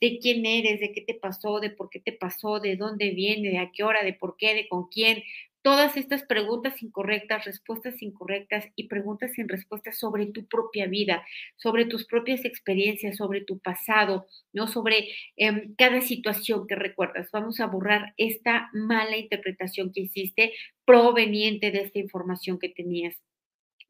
de 0.00 0.18
quién 0.18 0.44
eres, 0.44 0.80
de 0.80 0.92
qué 0.92 1.02
te 1.02 1.14
pasó, 1.14 1.60
de 1.60 1.70
por 1.70 1.88
qué 1.88 2.00
te 2.00 2.12
pasó, 2.12 2.60
de 2.60 2.76
dónde 2.76 3.10
viene, 3.10 3.50
de 3.50 3.58
a 3.58 3.70
qué 3.72 3.84
hora, 3.84 4.02
de 4.02 4.12
por 4.14 4.36
qué, 4.36 4.54
de 4.54 4.68
con 4.68 4.88
quién, 4.88 5.22
todas 5.62 5.96
estas 5.96 6.22
preguntas 6.24 6.82
incorrectas, 6.82 7.44
respuestas 7.44 8.02
incorrectas 8.02 8.66
y 8.76 8.88
preguntas 8.88 9.32
sin 9.32 9.48
respuestas 9.48 9.98
sobre 9.98 10.26
tu 10.26 10.46
propia 10.46 10.86
vida, 10.86 11.24
sobre 11.56 11.84
tus 11.86 12.06
propias 12.06 12.44
experiencias, 12.44 13.16
sobre 13.16 13.42
tu 13.42 13.58
pasado, 13.60 14.26
¿no? 14.52 14.66
Sobre 14.68 15.08
em, 15.36 15.74
cada 15.76 16.00
situación 16.00 16.66
que 16.66 16.74
recuerdas. 16.74 17.30
Vamos 17.32 17.60
a 17.60 17.66
borrar 17.66 18.14
esta 18.16 18.68
mala 18.72 19.16
interpretación 19.16 19.92
que 19.92 20.02
hiciste 20.02 20.52
proveniente 20.84 21.70
de 21.70 21.80
esta 21.82 21.98
información 21.98 22.58
que 22.58 22.68
tenías. 22.68 23.16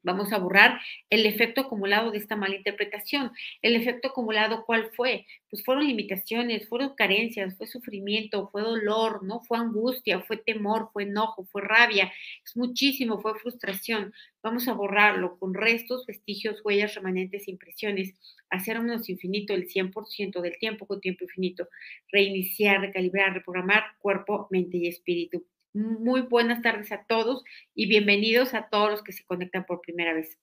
Vamos 0.02 0.32
a 0.32 0.38
borrar 0.38 0.80
el 1.11 1.26
efecto 1.26 1.62
acumulado 1.62 2.11
de 2.11 2.18
esta 2.18 2.37
mala 2.37 2.56
interpretación. 2.56 3.32
El 3.62 3.76
efecto 3.76 4.09
acumulado, 4.09 4.64
¿cuál 4.64 4.90
fue? 4.94 5.26
Pues 5.49 5.64
fueron 5.64 5.87
limitaciones, 5.87 6.68
fueron 6.68 6.94
carencias, 6.94 7.56
fue 7.56 7.66
sufrimiento, 7.66 8.49
fue 8.50 8.62
dolor, 8.62 9.23
¿no? 9.23 9.40
Fue 9.42 9.59
angustia, 9.59 10.21
fue 10.21 10.37
temor, 10.37 10.90
fue 10.92 11.04
enojo, 11.04 11.44
fue 11.44 11.62
rabia, 11.62 12.12
es 12.44 12.56
muchísimo, 12.56 13.21
fue 13.21 13.38
frustración. 13.38 14.12
Vamos 14.42 14.66
a 14.68 14.73
borrarlo 14.73 15.38
con 15.38 15.54
restos, 15.54 16.04
vestigios, 16.06 16.61
huellas, 16.64 16.94
remanentes, 16.94 17.47
impresiones, 17.49 18.14
hacer 18.50 18.78
infinito 19.09 19.54
el 19.54 19.68
100% 19.68 20.40
del 20.40 20.59
tiempo 20.59 20.87
con 20.87 21.00
tiempo 21.00 21.25
infinito, 21.25 21.68
reiniciar, 22.11 22.80
recalibrar, 22.80 23.32
reprogramar 23.35 23.85
cuerpo, 23.99 24.49
mente 24.50 24.76
y 24.78 24.88
espíritu. 24.88 25.44
Muy 25.75 26.21
buenas 26.21 26.61
tardes 26.61 26.93
a 26.93 27.05
todos 27.05 27.45
y 27.75 27.87
bienvenidos 27.87 28.52
a 28.52 28.69
todos 28.69 28.91
los 28.91 29.02
que 29.02 29.12
se 29.12 29.25
conectan 29.25 29.64
por 29.64 29.81
primera 29.81 30.12
vez. 30.12 30.38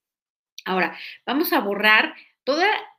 Ahora, 0.66 0.98
vamos 1.24 1.54
a 1.54 1.60
borrar 1.60 2.16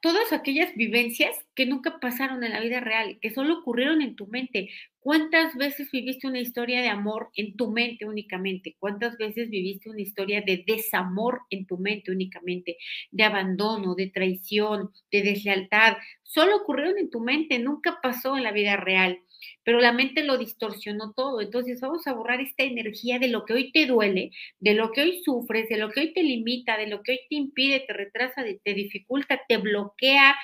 todas 0.01 0.33
aquellas 0.33 0.73
vivencias 0.77 1.37
que 1.57 1.67
nunca 1.67 1.99
pasaron 1.99 2.45
en 2.45 2.53
la 2.53 2.61
vida 2.61 2.79
real, 2.79 3.19
que 3.21 3.31
solo 3.31 3.59
ocurrieron 3.59 4.01
en 4.01 4.15
tu 4.15 4.29
mente. 4.29 4.71
¿Cuántas 5.01 5.57
veces 5.57 5.91
viviste 5.91 6.29
una 6.29 6.39
historia 6.39 6.83
de 6.83 6.89
amor 6.89 7.31
en 7.35 7.57
tu 7.57 7.73
mente 7.73 8.05
únicamente? 8.05 8.77
¿Cuántas 8.79 9.19
veces 9.19 9.51
viviste 9.51 9.91
una 9.91 10.03
historia 10.03 10.41
de 10.41 10.63
desamor 10.65 11.41
en 11.51 11.67
tu 11.67 11.79
mente 11.79 12.13
únicamente? 12.13 12.77
De 13.11 13.25
abandono, 13.25 13.97
de 13.97 14.07
traición, 14.07 14.93
de 15.11 15.23
deslealtad. 15.23 15.97
Solo 16.23 16.59
ocurrieron 16.59 16.99
en 16.99 17.11
tu 17.11 17.19
mente, 17.19 17.59
nunca 17.59 17.99
pasó 18.01 18.37
en 18.37 18.45
la 18.45 18.53
vida 18.53 18.77
real 18.77 19.19
pero 19.64 19.80
la 19.80 19.92
mente 19.92 20.25
lo 20.25 20.38
distorsionó 20.38 21.12
todo. 21.12 21.40
Entonces 21.40 21.80
vamos 21.80 22.06
a 22.06 22.12
borrar 22.12 22.40
esta 22.40 22.64
energía 22.64 23.18
de 23.18 23.28
lo 23.28 23.44
que 23.44 23.54
hoy 23.54 23.73
te 23.73 23.87
duele, 23.87 24.30
de 24.59 24.75
lo 24.75 24.92
que 24.92 25.02
hoy 25.02 25.23
sufres, 25.25 25.68
de 25.68 25.76
lo 25.76 25.90
que 25.90 26.00
hoy 26.00 26.12
te 26.12 26.23
limita, 26.23 26.76
de 26.76 26.87
lo 26.87 27.02
que 27.02 27.12
hoy 27.12 27.20
te 27.28 27.37
impide, 27.37 27.80
te 27.80 27.92
retrasa, 27.92 28.44
te 28.64 28.75
dificulta, 28.75 29.40
te 29.49 29.56
bloquea 29.59 30.37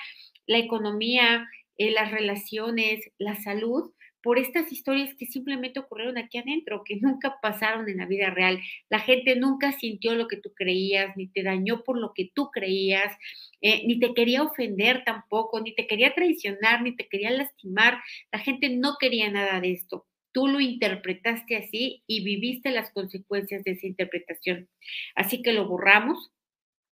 la 0.45 0.57
economía, 0.57 1.47
eh, 1.77 1.91
las 1.91 2.11
relaciones, 2.11 3.09
la 3.17 3.35
salud 3.35 3.91
por 4.21 4.39
estas 4.39 4.71
historias 4.71 5.13
que 5.15 5.25
simplemente 5.25 5.79
ocurrieron 5.79 6.17
aquí 6.17 6.37
adentro, 6.37 6.83
que 6.83 6.97
nunca 6.97 7.39
pasaron 7.41 7.87
en 7.89 7.97
la 7.97 8.05
vida 8.05 8.29
real. 8.29 8.59
La 8.89 8.99
gente 8.99 9.35
nunca 9.35 9.71
sintió 9.73 10.15
lo 10.15 10.27
que 10.27 10.37
tú 10.37 10.53
creías, 10.53 11.15
ni 11.15 11.27
te 11.27 11.43
dañó 11.43 11.83
por 11.83 11.97
lo 11.97 12.13
que 12.13 12.31
tú 12.33 12.49
creías, 12.51 13.15
eh, 13.61 13.83
ni 13.87 13.99
te 13.99 14.13
quería 14.13 14.43
ofender 14.43 15.03
tampoco, 15.05 15.61
ni 15.61 15.73
te 15.75 15.87
quería 15.87 16.13
traicionar, 16.13 16.81
ni 16.81 16.95
te 16.95 17.07
quería 17.07 17.31
lastimar. 17.31 17.99
La 18.31 18.39
gente 18.39 18.69
no 18.69 18.97
quería 18.99 19.29
nada 19.31 19.59
de 19.61 19.71
esto. 19.73 20.05
tú 20.33 20.47
lo 20.47 20.59
interpretaste 20.59 21.55
así 21.57 22.03
y 22.05 22.23
viviste 22.23 22.69
las 22.69 22.91
consecuencias 22.91 23.63
de 23.63 23.71
esa 23.71 23.87
interpretación. 23.87 24.69
Así 25.15 25.41
que 25.41 25.51
lo 25.51 25.67
borramos, 25.67 26.31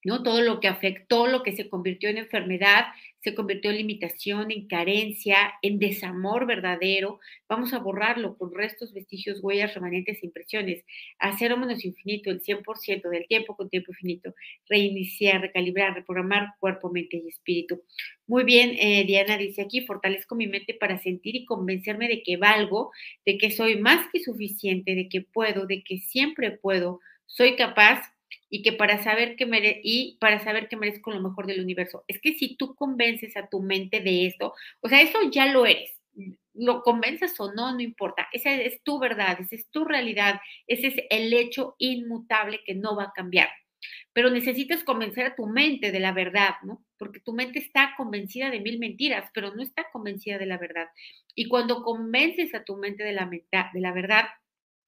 ¿no? 0.05 0.23
Todo 0.23 0.41
lo 0.41 0.59
que 0.59 0.69
afectó, 0.69 1.27
lo 1.27 1.43
que 1.43 1.53
se 1.53 1.69
convirtió 1.69 2.09
en 2.09 2.19
enfermedad, 2.19 2.85
se 3.23 3.33
convirtió 3.33 3.71
en 3.71 3.77
limitación, 3.77 4.51
en 4.51 4.67
carencia, 4.67 5.53
en 5.61 5.79
desamor 5.79 6.45
verdadero. 6.45 7.19
Vamos 7.47 7.73
a 7.73 7.79
borrarlo 7.79 8.37
con 8.37 8.53
restos, 8.53 8.93
vestigios, 8.93 9.39
huellas, 9.41 9.73
remanentes 9.73 10.21
e 10.21 10.25
impresiones. 10.25 10.83
Hacer 11.19 11.55
menos 11.57 11.85
infinito 11.85 12.29
el 12.31 12.41
100% 12.41 13.09
del 13.09 13.25
tiempo 13.27 13.55
con 13.55 13.69
tiempo 13.69 13.91
infinito. 13.93 14.35
Reiniciar, 14.67 15.39
recalibrar, 15.39 15.93
reprogramar 15.93 16.49
cuerpo, 16.59 16.91
mente 16.91 17.21
y 17.23 17.29
espíritu. 17.29 17.81
Muy 18.27 18.43
bien, 18.43 18.75
eh, 18.77 19.05
Diana 19.05 19.37
dice 19.37 19.61
aquí, 19.61 19.85
fortalezco 19.85 20.35
mi 20.35 20.47
mente 20.47 20.73
para 20.73 20.97
sentir 20.97 21.35
y 21.35 21.45
convencerme 21.45 22.09
de 22.09 22.23
que 22.23 22.35
valgo, 22.35 22.91
de 23.25 23.37
que 23.37 23.51
soy 23.51 23.79
más 23.79 24.05
que 24.11 24.19
suficiente, 24.21 24.95
de 24.95 25.07
que 25.07 25.21
puedo, 25.21 25.65
de 25.65 25.81
que 25.83 25.99
siempre 25.99 26.51
puedo, 26.51 26.99
soy 27.25 27.55
capaz 27.55 28.13
y 28.53 28.61
que 28.61 28.71
para 28.71 29.03
saber 29.03 29.35
que 29.35 29.47
mere 29.47 29.81
y 29.83 30.15
para 30.19 30.37
saber 30.37 30.67
que 30.69 30.75
merezco 30.75 31.09
lo 31.09 31.19
mejor 31.19 31.47
del 31.47 31.59
universo. 31.59 32.05
Es 32.07 32.21
que 32.21 32.35
si 32.35 32.55
tú 32.55 32.75
convences 32.75 33.35
a 33.35 33.47
tu 33.47 33.63
mente 33.63 33.99
de 33.99 34.27
esto, 34.27 34.53
o 34.79 34.89
sea, 34.89 35.01
eso 35.01 35.17
ya 35.31 35.47
lo 35.47 35.65
eres. 35.65 35.89
Lo 36.53 36.83
convences 36.83 37.33
o 37.39 37.51
no, 37.51 37.73
no 37.73 37.79
importa. 37.79 38.27
Esa 38.31 38.53
es 38.53 38.83
tu 38.83 38.99
verdad, 38.99 39.41
esa 39.41 39.55
es 39.55 39.71
tu 39.71 39.85
realidad, 39.85 40.39
ese 40.67 40.85
es 40.85 40.95
el 41.09 41.33
hecho 41.33 41.73
inmutable 41.79 42.61
que 42.63 42.75
no 42.75 42.95
va 42.95 43.05
a 43.05 43.13
cambiar. 43.13 43.49
Pero 44.13 44.29
necesitas 44.29 44.83
convencer 44.83 45.25
a 45.25 45.35
tu 45.35 45.47
mente 45.47 45.91
de 45.91 45.99
la 45.99 46.11
verdad, 46.11 46.53
¿no? 46.61 46.85
Porque 46.99 47.21
tu 47.21 47.33
mente 47.33 47.57
está 47.57 47.95
convencida 47.97 48.51
de 48.51 48.59
mil 48.59 48.77
mentiras, 48.77 49.31
pero 49.33 49.55
no 49.55 49.63
está 49.63 49.87
convencida 49.91 50.37
de 50.37 50.45
la 50.45 50.59
verdad. 50.59 50.89
Y 51.33 51.47
cuando 51.47 51.81
convences 51.81 52.53
a 52.53 52.63
tu 52.63 52.77
mente 52.77 53.03
de 53.03 53.13
la, 53.13 53.27
de 53.27 53.81
la 53.81 53.91
verdad, 53.93 54.25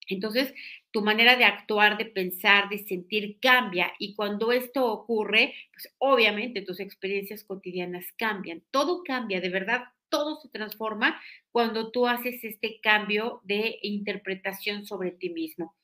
entonces, 0.08 0.54
tu 0.92 1.02
manera 1.02 1.36
de 1.36 1.46
actuar, 1.46 1.98
de 1.98 2.06
pensar, 2.06 2.70
de 2.70 2.80
sentir 2.80 3.40
cambia 3.40 3.94
y 4.00 4.16
cuando 4.16 4.52
esto 4.52 4.86
ocurre, 4.86 5.54
pues 5.74 5.94
obviamente 5.98 6.62
tus 6.62 6.80
experiencias 6.80 7.44
cotidianas 7.44 8.06
cambian. 8.18 8.64
Todo 8.72 9.04
cambia, 9.04 9.42
de 9.42 9.50
verdad, 9.50 9.86
todo 10.10 10.40
se 10.40 10.50
transforma 10.50 11.20
cuando 11.52 11.92
tú 11.92 12.08
haces 12.08 12.44
este 12.44 12.80
cambio 12.82 13.42
de 13.44 13.80
interpretación 13.82 14.86
sobre 14.86 15.12
ti 15.12 15.30
mismo. 15.30 15.76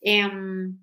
Em, 0.00 0.78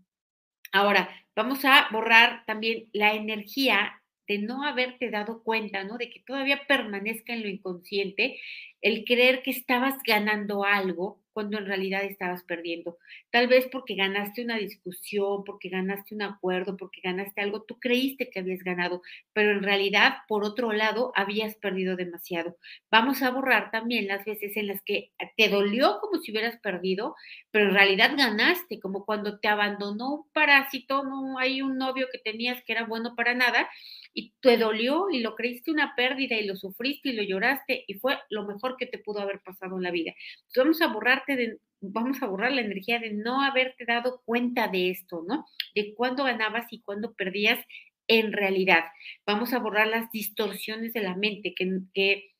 ahora, 0.71 1.09
vamos 1.35 1.65
a 1.65 1.87
borrar 1.91 2.45
también 2.45 2.89
la 2.93 3.13
energía 3.13 4.01
de 4.27 4.39
no 4.39 4.63
haberte 4.65 5.09
dado 5.09 5.43
cuenta, 5.43 5.83
¿no? 5.83 5.97
De 5.97 6.09
que 6.09 6.21
todavía 6.21 6.65
permanezca 6.67 7.33
en 7.33 7.43
lo 7.43 7.49
inconsciente 7.49 8.39
el 8.81 9.05
creer 9.05 9.43
que 9.43 9.51
estabas 9.51 9.95
ganando 10.05 10.63
algo 10.65 11.22
cuando 11.33 11.57
en 11.57 11.65
realidad 11.65 12.03
estabas 12.03 12.43
perdiendo. 12.43 12.97
Tal 13.31 13.47
vez 13.47 13.67
porque 13.71 13.95
ganaste 13.95 14.43
una 14.43 14.57
discusión, 14.57 15.43
porque 15.43 15.69
ganaste 15.69 16.15
un 16.15 16.21
acuerdo, 16.21 16.77
porque 16.77 17.01
ganaste 17.03 17.41
algo, 17.41 17.63
tú 17.63 17.79
creíste 17.79 18.29
que 18.29 18.39
habías 18.39 18.63
ganado, 18.63 19.01
pero 19.33 19.51
en 19.51 19.63
realidad, 19.63 20.17
por 20.27 20.43
otro 20.43 20.71
lado, 20.71 21.11
habías 21.15 21.55
perdido 21.55 21.95
demasiado. 21.95 22.57
Vamos 22.91 23.21
a 23.21 23.31
borrar 23.31 23.71
también 23.71 24.07
las 24.07 24.25
veces 24.25 24.55
en 24.57 24.67
las 24.67 24.81
que 24.83 25.11
te 25.37 25.49
dolió 25.49 25.97
como 25.99 26.21
si 26.21 26.31
hubieras 26.31 26.59
perdido, 26.59 27.15
pero 27.51 27.65
en 27.69 27.73
realidad 27.73 28.11
ganaste, 28.17 28.79
como 28.79 29.05
cuando 29.05 29.39
te 29.39 29.47
abandonó 29.47 30.13
un 30.15 30.29
parásito, 30.31 31.03
no 31.03 31.37
hay 31.39 31.61
un 31.61 31.77
novio 31.77 32.07
que 32.11 32.19
tenías 32.19 32.63
que 32.63 32.73
era 32.73 32.85
bueno 32.85 33.15
para 33.15 33.33
nada 33.33 33.69
y 34.13 34.33
te 34.41 34.57
dolió 34.57 35.09
y 35.11 35.19
lo 35.19 35.35
creíste 35.35 35.71
una 35.71 35.95
pérdida 35.95 36.35
y 36.35 36.45
lo 36.45 36.55
sufriste 36.55 37.09
y 37.09 37.13
lo 37.13 37.23
lloraste 37.23 37.83
y 37.87 37.95
fue 37.95 38.19
lo 38.29 38.45
mejor 38.45 38.77
que 38.77 38.85
te 38.85 38.99
pudo 38.99 39.19
haber 39.21 39.41
pasado 39.41 39.77
en 39.77 39.83
la 39.83 39.91
vida. 39.91 40.13
Entonces 40.47 40.63
vamos 40.63 40.81
a 40.81 40.93
de, 41.25 41.57
vamos 41.81 42.21
a 42.21 42.27
borrar 42.27 42.51
la 42.51 42.61
energía 42.61 42.99
de 42.99 43.13
no 43.13 43.41
haberte 43.41 43.85
dado 43.85 44.21
cuenta 44.25 44.67
de 44.67 44.89
esto, 44.89 45.23
¿no? 45.27 45.45
De 45.75 45.93
cuándo 45.95 46.23
ganabas 46.23 46.71
y 46.71 46.81
cuándo 46.81 47.13
perdías 47.13 47.59
en 48.07 48.33
realidad. 48.33 48.83
Vamos 49.25 49.53
a 49.53 49.59
borrar 49.59 49.87
las 49.87 50.11
distorsiones 50.11 50.93
de 50.93 51.01
la 51.01 51.15
mente 51.15 51.53
que 51.55 52.32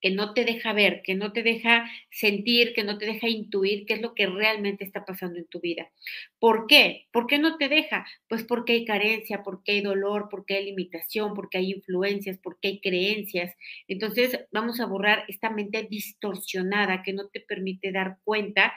que 0.00 0.10
no 0.10 0.34
te 0.34 0.44
deja 0.44 0.72
ver, 0.72 1.02
que 1.02 1.14
no 1.14 1.32
te 1.32 1.42
deja 1.42 1.90
sentir, 2.10 2.72
que 2.74 2.84
no 2.84 2.98
te 2.98 3.06
deja 3.06 3.28
intuir 3.28 3.86
qué 3.86 3.94
es 3.94 4.02
lo 4.02 4.14
que 4.14 4.26
realmente 4.26 4.84
está 4.84 5.04
pasando 5.04 5.38
en 5.38 5.46
tu 5.46 5.60
vida. 5.60 5.90
¿Por 6.38 6.66
qué? 6.66 7.06
¿Por 7.12 7.26
qué 7.26 7.38
no 7.38 7.56
te 7.56 7.68
deja? 7.68 8.06
Pues 8.28 8.44
porque 8.44 8.74
hay 8.74 8.84
carencia, 8.84 9.42
porque 9.42 9.72
hay 9.72 9.80
dolor, 9.80 10.28
porque 10.30 10.54
hay 10.56 10.66
limitación, 10.66 11.34
porque 11.34 11.58
hay 11.58 11.72
influencias, 11.72 12.38
porque 12.42 12.68
hay 12.68 12.80
creencias. 12.80 13.54
Entonces 13.88 14.40
vamos 14.52 14.80
a 14.80 14.86
borrar 14.86 15.24
esta 15.28 15.50
mente 15.50 15.86
distorsionada 15.90 17.02
que 17.02 17.12
no 17.12 17.28
te 17.28 17.40
permite 17.40 17.92
dar 17.92 18.18
cuenta 18.24 18.74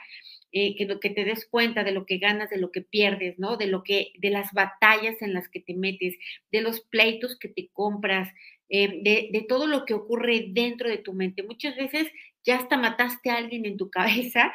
eh, 0.52 0.76
que, 0.76 0.98
que 1.00 1.10
te 1.10 1.24
des 1.24 1.46
cuenta 1.46 1.84
de 1.84 1.92
lo 1.92 2.06
que 2.06 2.18
ganas, 2.18 2.50
de 2.50 2.58
lo 2.58 2.72
que 2.72 2.82
pierdes, 2.82 3.38
¿no? 3.38 3.56
De 3.56 3.66
lo 3.66 3.82
que, 3.82 4.12
de 4.18 4.30
las 4.30 4.52
batallas 4.52 5.22
en 5.22 5.32
las 5.34 5.48
que 5.48 5.60
te 5.60 5.74
metes, 5.74 6.16
de 6.50 6.60
los 6.60 6.80
pleitos 6.80 7.38
que 7.38 7.48
te 7.48 7.68
compras, 7.72 8.28
eh, 8.72 9.00
de, 9.32 9.46
todo 9.48 9.66
lo 9.66 9.84
que 9.84 9.94
ocurre 9.94 10.46
dentro 10.50 10.88
de 10.88 10.98
tu 10.98 11.12
mente. 11.12 11.42
Muchas 11.42 11.76
veces 11.76 12.06
ya 12.44 12.56
hasta 12.56 12.76
mataste 12.76 13.28
a 13.30 13.36
alguien 13.36 13.66
en 13.66 13.76
tu 13.76 13.90
cabeza 13.90 14.52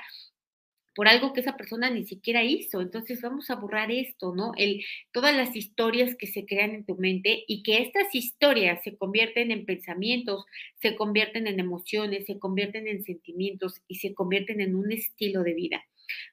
por 0.96 1.08
algo 1.08 1.34
que 1.34 1.42
esa 1.42 1.58
persona 1.58 1.90
ni 1.90 2.06
siquiera 2.06 2.44
hizo. 2.44 2.82
Entonces 2.82 3.22
vamos 3.22 3.50
a 3.50 3.56
borrar 3.56 3.92
esto, 3.92 4.34
¿no? 4.34 4.54
El, 4.58 4.84
todas 5.12 5.36
las 5.36 5.56
historias 5.56 6.16
que 6.16 6.28
se 6.28 6.46
crean 6.46 6.72
en 6.72 6.86
tu 6.86 6.96
mente 6.96 7.44
y 7.48 7.64
que 7.64 7.82
estas 7.82 8.16
historias 8.16 8.82
se 8.84 8.98
convierten 8.98 9.52
en 9.52 9.66
pensamientos, 9.66 10.46
se 10.82 10.96
convierten 10.96 11.48
en 11.48 11.60
emociones, 11.60 12.25
se 12.25 12.40
convierten 12.40 12.88
en 12.88 13.04
sentimientos 13.04 13.82
y 13.88 13.96
se 13.96 14.14
convierten 14.14 14.62
en 14.62 14.75
un 14.75 14.92
estilo 14.92 15.44
de 15.44 15.54
vida. 15.54 15.84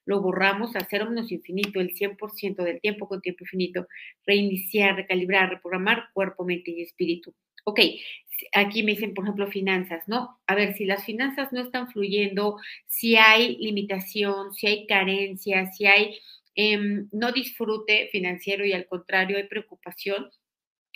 Lo 0.04 0.20
borramos 0.20 0.76
a 0.76 0.86
cero 0.88 1.06
menos 1.08 1.32
infinito, 1.32 1.80
el 1.80 1.94
100% 1.94 2.62
del 2.62 2.80
tiempo 2.80 3.08
con 3.08 3.20
tiempo 3.20 3.44
infinito, 3.44 3.88
reiniciar, 4.26 4.96
recalibrar, 4.96 5.50
reprogramar 5.50 6.04
cuerpo, 6.12 6.44
mente 6.44 6.70
y 6.70 6.82
espíritu. 6.82 7.34
Ok, 7.64 7.80
aquí 8.52 8.82
me 8.82 8.92
dicen, 8.92 9.14
por 9.14 9.24
ejemplo, 9.24 9.46
finanzas, 9.48 10.08
¿no? 10.08 10.40
A 10.46 10.54
ver, 10.54 10.74
si 10.74 10.84
las 10.84 11.04
finanzas 11.04 11.52
no 11.52 11.60
están 11.60 11.88
fluyendo, 11.90 12.58
si 12.86 13.16
hay 13.16 13.56
limitación, 13.58 14.52
si 14.54 14.66
hay 14.66 14.86
carencia, 14.86 15.70
si 15.72 15.86
hay 15.86 16.18
em, 16.54 17.08
no 17.12 17.32
disfrute 17.32 18.08
financiero 18.12 18.64
y 18.66 18.72
al 18.72 18.86
contrario 18.86 19.36
hay 19.36 19.44
preocupación, 19.44 20.28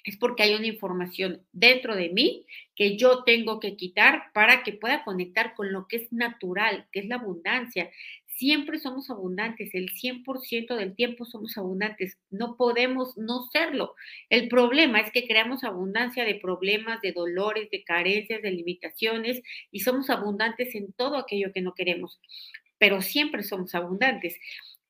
es 0.05 0.17
porque 0.17 0.45
hay 0.45 0.55
una 0.55 0.67
información 0.69 1.45
dentro 1.53 1.97
de 1.97 2.11
mí 2.11 2.47
que 2.77 2.97
yo 2.97 3.25
tengo 3.25 3.59
que 3.59 3.77
quitar 3.77 4.31
para 4.35 4.63
que 4.63 4.73
pueda 4.73 5.05
conectar 5.05 5.55
con 5.55 5.73
lo 5.73 5.89
que 5.89 5.97
es 5.97 6.13
natural, 6.13 6.87
que 6.93 7.01
es 7.01 7.07
la 7.07 7.17
abundancia 7.17 7.91
siempre 8.37 8.79
somos 8.79 9.11
abundantes, 9.11 9.75
el 9.75 9.91
100% 9.91 10.77
del 10.77 10.95
tiempo 10.95 11.25
somos 11.25 11.57
abundantes, 11.57 12.19
no 12.31 12.57
podemos 12.57 13.17
no 13.17 13.43
serlo. 13.53 13.95
El 14.31 14.49
problema 14.49 15.01
es 15.01 15.11
que 15.11 15.27
creamos 15.27 15.65
abundancia 15.65 16.25
de 16.25 16.35
problemas, 16.35 17.01
de 17.01 17.13
dolores, 17.13 17.71
de 17.71 17.85
carencias, 17.85 18.43
de 18.43 18.51
limitaciones 18.51 19.43
y 19.71 19.81
somos 19.81 20.11
abundantes 20.11 20.75
en 20.75 20.93
todo 20.93 21.17
aquello 21.17 21.53
que 21.53 21.63
no 21.63 21.75
queremos, 21.75 22.21
pero 22.79 23.01
siempre 23.03 23.43
somos 23.43 23.75
abundantes. 23.75 24.37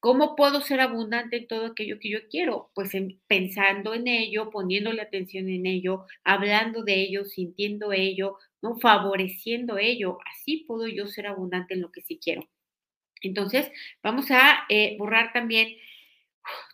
¿Cómo 0.00 0.36
puedo 0.36 0.60
ser 0.60 0.80
abundante 0.80 1.36
en 1.38 1.48
todo 1.48 1.66
aquello 1.66 1.98
que 1.98 2.10
yo 2.10 2.18
quiero? 2.30 2.70
Pues 2.74 2.92
pensando 3.26 3.94
en 3.94 4.08
ello, 4.08 4.50
poniéndole 4.50 5.02
atención 5.02 5.48
en 5.48 5.66
ello, 5.66 6.04
hablando 6.22 6.84
de 6.84 7.00
ello, 7.02 7.24
sintiendo 7.24 7.92
ello, 7.92 8.36
¿no? 8.62 8.76
favoreciendo 8.78 9.78
ello. 9.78 10.18
Así 10.32 10.64
puedo 10.66 10.86
yo 10.86 11.06
ser 11.06 11.26
abundante 11.26 11.74
en 11.74 11.80
lo 11.82 11.90
que 11.90 12.02
sí 12.02 12.20
quiero. 12.22 12.46
Entonces, 13.22 13.70
vamos 14.02 14.30
a 14.30 14.64
eh, 14.68 14.96
borrar 14.98 15.32
también 15.32 15.76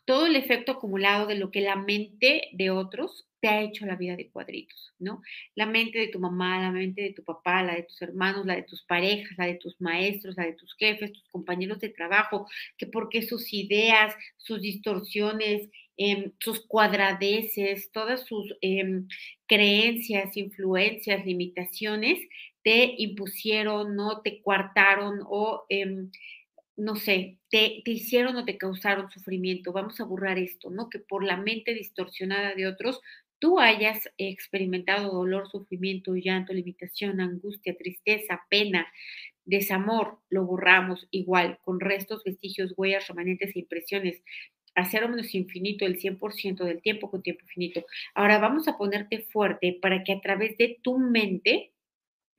todo 0.05 0.27
el 0.27 0.37
efecto 0.37 0.73
acumulado 0.73 1.27
de 1.27 1.37
lo 1.37 1.51
que 1.51 1.61
la 1.61 1.77
mente 1.77 2.49
de 2.53 2.71
otros 2.71 3.27
te 3.41 3.49
ha 3.49 3.63
hecho 3.63 3.87
la 3.87 3.97
vida 3.97 4.15
de 4.15 4.31
cuadritos, 4.31 4.93
¿no? 5.01 5.21
La 5.57 5.67
mente 5.67 5.99
de 5.99 6.09
tu 6.09 6.21
mamá, 6.21 6.61
la 6.61 6.71
mente 6.71 7.03
de 7.03 7.13
tu 7.13 7.25
papá, 7.25 7.63
la 7.65 7.75
de 7.75 7.83
tus 7.83 8.01
hermanos, 8.01 8.47
la 8.47 8.55
de 8.55 8.63
tus 8.63 8.85
parejas, 8.85 9.37
la 9.37 9.47
de 9.47 9.57
tus 9.57 9.81
maestros, 9.81 10.37
la 10.37 10.45
de 10.45 10.53
tus 10.53 10.75
jefes, 10.77 11.13
tus 11.13 11.29
compañeros 11.29 11.81
de 11.81 11.89
trabajo, 11.89 12.47
que 12.79 12.87
porque 12.87 13.23
sus 13.23 13.53
ideas, 13.53 14.15
sus 14.37 14.63
distorsiones, 14.63 15.69
em, 15.97 16.33
sus 16.39 16.65
cuadradeces, 16.67 17.91
todas 17.91 18.25
sus 18.27 18.55
em, 18.61 19.09
creencias, 19.47 20.37
influencias, 20.37 21.27
limitaciones, 21.27 22.21
te 22.63 22.95
impusieron, 22.99 23.97
no 23.97 24.23
te 24.23 24.43
coartaron 24.43 25.21
o, 25.25 25.65
em, 25.69 26.11
no 26.77 26.97
sé, 26.97 27.39
te, 27.51 27.83
hicieron 27.85 28.37
o 28.37 28.45
te 28.45 28.59
causaron 28.59 29.11
sufrimiento. 29.11 29.73
Vamos 29.73 30.01
a 30.01 30.05
borrar 30.05 30.39
esto, 30.39 30.71
¿no? 30.71 30.89
Que 30.89 30.99
por 30.99 31.25
la 31.25 31.37
mente 31.37 31.75
distorsionada 31.75 32.55
de 32.55 32.67
otros 32.67 33.01
tú 33.39 33.59
hayas 33.59 34.09
experimentado 34.19 35.13
dolor, 35.13 35.49
sufrimiento, 35.51 36.15
llanto, 36.15 36.53
limitación, 36.53 37.21
angustia, 37.21 37.77
tristeza, 37.77 38.41
pena, 38.49 38.87
desamor, 39.45 40.19
lo 40.31 40.45
borramos 40.45 41.09
igual, 41.11 41.59
con 41.63 41.81
restos, 41.81 42.23
vestigios, 42.25 42.75
huellas, 42.77 43.09
remanentes 43.09 43.55
e 43.57 43.61
impresiones. 43.61 44.23
A 44.75 44.89
menos 45.09 45.35
infinito 45.35 45.85
el 45.85 45.99
100% 45.99 46.65
del 46.65 46.81
tiempo 46.81 47.11
con 47.11 47.23
tiempo 47.23 47.43
infinito. 47.43 47.85
Ahora 48.15 48.39
vamos 48.39 48.69
a 48.69 48.79
ponerte 48.79 49.27
fuerte 49.31 49.79
para 49.83 50.03
que 50.05 50.13
a 50.13 50.21
través 50.21 50.57
de 50.57 50.79
tu 50.83 50.99
mente 50.99 51.72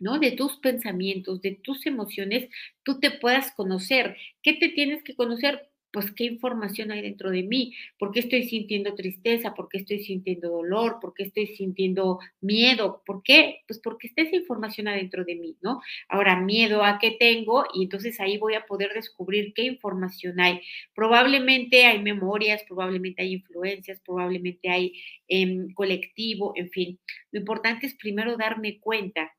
¿no? 0.04 0.20
De 0.20 0.32
tus 0.32 0.58
pensamientos, 0.58 1.42
de 1.42 1.52
tus 1.64 1.86
emociones, 1.86 2.50
tú 2.84 3.00
te 3.00 3.12
puedas 3.12 3.52
conocer. 3.54 4.18
¿Qué 4.44 4.54
te 4.54 4.70
tienes 4.70 5.04
que 5.04 5.16
conocer? 5.16 5.70
pues 5.94 6.12
qué 6.12 6.24
información 6.24 6.92
hay 6.92 7.04
dentro 7.04 7.30
de 7.30 7.44
mí, 7.44 7.76
por 8.00 8.12
qué 8.12 8.22
estoy 8.22 8.50
sintiendo 8.50 8.96
tristeza, 8.96 9.54
por 9.54 9.70
qué 9.70 9.78
estoy 9.78 10.00
sintiendo 10.04 10.50
dolor, 10.50 10.98
por 11.00 11.14
qué 11.14 11.22
estoy 11.22 11.46
sintiendo 11.46 12.18
miedo, 12.42 13.04
¿por 13.06 13.22
qué? 13.22 13.60
Pues 13.68 13.80
porque 13.80 14.08
está 14.08 14.24
esa 14.24 14.36
información 14.36 14.88
adentro 14.88 15.24
de 15.24 15.36
mí, 15.36 15.56
¿no? 15.62 15.82
Ahora, 16.10 16.42
miedo 16.42 16.84
a 16.84 16.98
qué 16.98 17.12
tengo 17.20 17.66
y 17.76 17.84
entonces 17.84 18.20
ahí 18.20 18.40
voy 18.40 18.56
a 18.56 18.66
poder 18.66 18.92
descubrir 18.96 19.54
qué 19.54 19.66
información 19.66 20.40
hay. 20.40 20.62
Probablemente 20.96 21.86
hay 21.86 22.02
memorias, 22.02 22.64
probablemente 22.68 23.22
hay 23.22 23.34
influencias, 23.34 24.02
probablemente 24.04 24.70
hay 24.70 24.94
eh, 25.28 25.68
colectivo, 25.76 26.54
en 26.56 26.72
fin. 26.72 27.00
Lo 27.32 27.40
importante 27.40 27.86
es 27.86 27.94
primero 27.94 28.36
darme 28.36 28.80
cuenta 28.80 29.32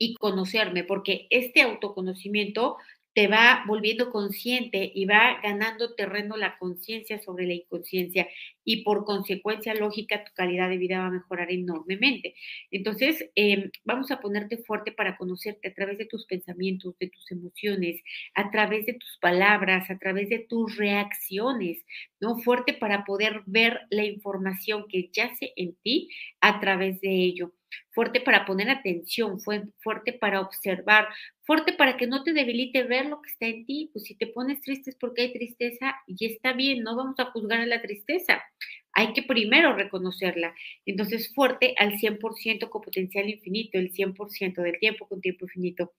y 0.00 0.14
conocerme, 0.14 0.82
porque 0.82 1.28
este 1.30 1.62
autoconocimiento 1.62 2.78
te 3.14 3.26
va 3.28 3.64
volviendo 3.66 4.10
consciente 4.10 4.90
y 4.94 5.04
va 5.04 5.40
ganando 5.42 5.94
terreno 5.94 6.36
la 6.36 6.56
conciencia 6.58 7.18
sobre 7.20 7.46
la 7.46 7.54
inconsciencia 7.54 8.28
y 8.64 8.84
por 8.84 9.04
consecuencia 9.04 9.74
lógica 9.74 10.24
tu 10.24 10.32
calidad 10.32 10.68
de 10.70 10.78
vida 10.78 11.00
va 11.00 11.06
a 11.06 11.10
mejorar 11.10 11.50
enormemente. 11.50 12.34
Entonces, 12.70 13.28
em, 13.34 13.70
vamos 13.84 14.10
a 14.12 14.20
ponerte 14.20 14.58
fuerte 14.58 14.92
para 14.92 15.16
conocerte 15.16 15.68
a 15.68 15.74
través 15.74 15.98
de 15.98 16.06
tus 16.06 16.24
pensamientos, 16.26 16.96
de 16.98 17.10
tus 17.10 17.30
emociones, 17.32 18.00
a 18.34 18.50
través 18.50 18.86
de 18.86 18.94
tus 18.94 19.18
palabras, 19.20 19.90
a 19.90 19.98
través 19.98 20.28
de 20.28 20.38
tus 20.48 20.76
reacciones, 20.76 21.84
¿no? 22.20 22.38
Fuerte 22.38 22.74
para 22.74 23.04
poder 23.04 23.42
ver 23.46 23.80
la 23.90 24.04
información 24.04 24.86
que 24.88 25.10
yace 25.12 25.52
en 25.56 25.74
ti 25.82 26.08
a 26.40 26.60
través 26.60 27.00
de 27.00 27.10
ello 27.10 27.52
fuerte 27.90 28.20
para 28.20 28.44
poner 28.44 28.70
atención, 28.70 29.38
fuerte 29.40 30.12
para 30.12 30.40
observar, 30.40 31.08
fuerte 31.42 31.72
para 31.72 31.96
que 31.96 32.06
no 32.06 32.22
te 32.22 32.32
debilite 32.32 32.84
ver 32.84 33.06
lo 33.06 33.20
que 33.22 33.30
está 33.30 33.46
en 33.46 33.66
ti. 33.66 33.90
Pues 33.92 34.04
si 34.04 34.14
te 34.14 34.26
pones 34.26 34.60
triste 34.60 34.90
es 34.90 34.96
porque 34.96 35.22
hay 35.22 35.32
tristeza 35.32 35.96
y 36.06 36.26
está 36.26 36.52
bien, 36.52 36.82
no 36.82 36.96
vamos 36.96 37.18
a 37.18 37.26
juzgar 37.26 37.60
a 37.60 37.66
la 37.66 37.82
tristeza. 37.82 38.42
Hay 38.92 39.12
que 39.12 39.22
primero 39.22 39.74
reconocerla. 39.74 40.54
Entonces, 40.84 41.32
fuerte 41.34 41.74
al 41.78 41.98
100% 41.98 42.68
con 42.68 42.82
potencial 42.82 43.28
infinito, 43.28 43.78
el 43.78 43.92
100% 43.92 44.62
del 44.62 44.78
tiempo 44.78 45.06
con 45.06 45.20
tiempo 45.20 45.44
infinito. 45.46 45.92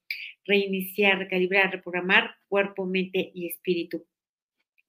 Reiniciar, 0.44 1.18
recalibrar, 1.18 1.72
reprogramar 1.72 2.34
cuerpo, 2.48 2.84
mente 2.84 3.30
y 3.34 3.48
espíritu. 3.48 4.04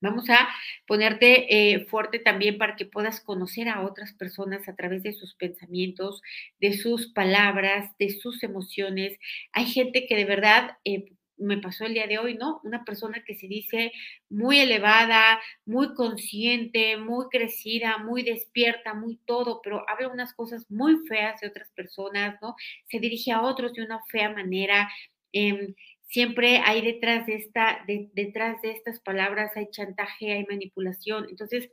Vamos 0.03 0.29
a 0.29 0.49
ponerte 0.85 1.73
eh, 1.73 1.85
fuerte 1.85 2.19
también 2.19 2.57
para 2.57 2.75
que 2.75 2.85
puedas 2.85 3.21
conocer 3.21 3.69
a 3.69 3.81
otras 3.81 4.13
personas 4.13 4.67
a 4.67 4.75
través 4.75 5.01
de 5.03 5.13
sus 5.13 5.33
pensamientos, 5.35 6.21
de 6.59 6.73
sus 6.73 7.11
palabras, 7.13 7.89
de 7.99 8.09
sus 8.09 8.43
emociones. 8.43 9.17
Hay 9.53 9.65
gente 9.65 10.05
que 10.05 10.15
de 10.17 10.25
verdad, 10.25 10.77
eh, 10.83 11.05
me 11.37 11.57
pasó 11.57 11.85
el 11.85 11.93
día 11.93 12.07
de 12.07 12.19
hoy, 12.19 12.35
¿no? 12.35 12.59
Una 12.63 12.83
persona 12.85 13.23
que 13.25 13.35
se 13.35 13.47
dice 13.47 13.91
muy 14.29 14.59
elevada, 14.59 15.39
muy 15.65 15.93
consciente, 15.95 16.97
muy 16.97 17.25
crecida, 17.29 17.97
muy 17.97 18.23
despierta, 18.23 18.93
muy 18.93 19.17
todo, 19.25 19.61
pero 19.63 19.83
habla 19.89 20.09
unas 20.09 20.33
cosas 20.33 20.69
muy 20.69 20.97
feas 21.07 21.39
de 21.41 21.47
otras 21.47 21.71
personas, 21.71 22.37
¿no? 22.41 22.55
Se 22.89 22.99
dirige 22.99 23.31
a 23.31 23.41
otros 23.41 23.73
de 23.73 23.83
una 23.83 23.99
fea 24.11 24.29
manera. 24.29 24.89
Em, 25.31 25.73
siempre 26.13 26.61
hay 26.63 26.81
detrás 26.81 27.25
de, 27.25 27.35
esta, 27.37 27.83
detrás 27.87 28.61
de 28.61 28.69
estas 28.69 28.99
palabras, 28.99 29.51
hay 29.55 29.67
chantaje, 29.71 30.31
hay 30.31 30.45
manipulación. 30.47 31.25
Entonces, 31.27 31.71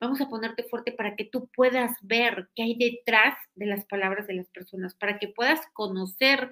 vamos 0.00 0.20
a 0.20 0.28
ponerte 0.28 0.62
fuerte 0.62 0.92
para 0.92 1.16
que 1.16 1.24
tú 1.24 1.50
puedas 1.56 1.90
ver 2.00 2.48
qué 2.54 2.62
hay 2.62 2.78
detrás 2.78 3.34
de 3.56 3.66
las 3.66 3.84
palabras 3.86 4.28
de 4.28 4.34
las 4.34 4.48
personas, 4.50 4.94
para 4.94 5.18
que 5.18 5.26
puedas 5.26 5.60
conocer 5.72 6.50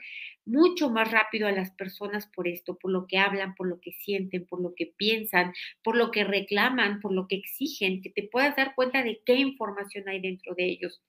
mucho 0.48 0.90
más 0.90 1.10
rápido 1.12 1.46
a 1.46 1.52
las 1.52 1.70
personas 1.72 2.26
por 2.26 2.48
esto, 2.48 2.78
por 2.78 2.90
lo 2.90 3.06
que 3.06 3.18
hablan, 3.18 3.54
por 3.54 3.68
lo 3.68 3.80
que 3.80 3.92
sienten, 3.92 4.46
por 4.46 4.60
lo 4.60 4.74
que 4.74 4.86
piensan, 4.96 5.52
por 5.84 5.96
lo 5.96 6.10
que 6.10 6.24
reclaman, 6.24 7.00
por 7.00 7.12
lo 7.12 7.28
que 7.28 7.36
exigen, 7.36 8.00
que 8.02 8.10
te 8.10 8.22
puedas 8.22 8.56
dar 8.56 8.74
cuenta 8.74 9.02
de 9.02 9.20
qué 9.24 9.34
información 9.34 10.08
hay 10.08 10.20
dentro 10.20 10.54
de 10.54 10.64
ellos. 10.66 11.00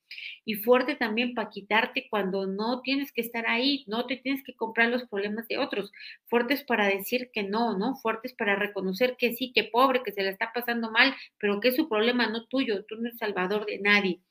Y 0.45 0.55
fuerte 0.55 0.95
también 0.95 1.33
para 1.33 1.49
quitarte 1.49 2.07
cuando 2.09 2.47
no 2.47 2.81
tienes 2.81 3.11
que 3.13 3.21
estar 3.21 3.47
ahí, 3.47 3.85
no 3.87 4.05
te 4.05 4.17
tienes 4.17 4.43
que 4.43 4.55
comprar 4.55 4.89
los 4.89 5.07
problemas 5.07 5.47
de 5.47 5.57
otros. 5.57 5.91
Fuertes 6.27 6.63
para 6.63 6.87
decir 6.87 7.29
que 7.33 7.43
no, 7.43 7.77
¿no? 7.77 7.95
Fuertes 7.95 8.33
para 8.33 8.55
reconocer 8.55 9.15
que 9.17 9.33
sí, 9.33 9.51
que 9.53 9.63
pobre, 9.63 10.03
que 10.03 10.11
se 10.11 10.23
le 10.23 10.29
está 10.29 10.51
pasando 10.53 10.91
mal, 10.91 11.15
pero 11.39 11.59
que 11.59 11.69
es 11.69 11.75
su 11.75 11.87
problema, 11.87 12.27
no 12.27 12.45
tuyo, 12.47 12.85
tú 12.85 12.95
no 12.95 13.07
eres 13.07 13.17
salvador 13.17 13.65
de 13.65 13.79
nadie 13.79 14.21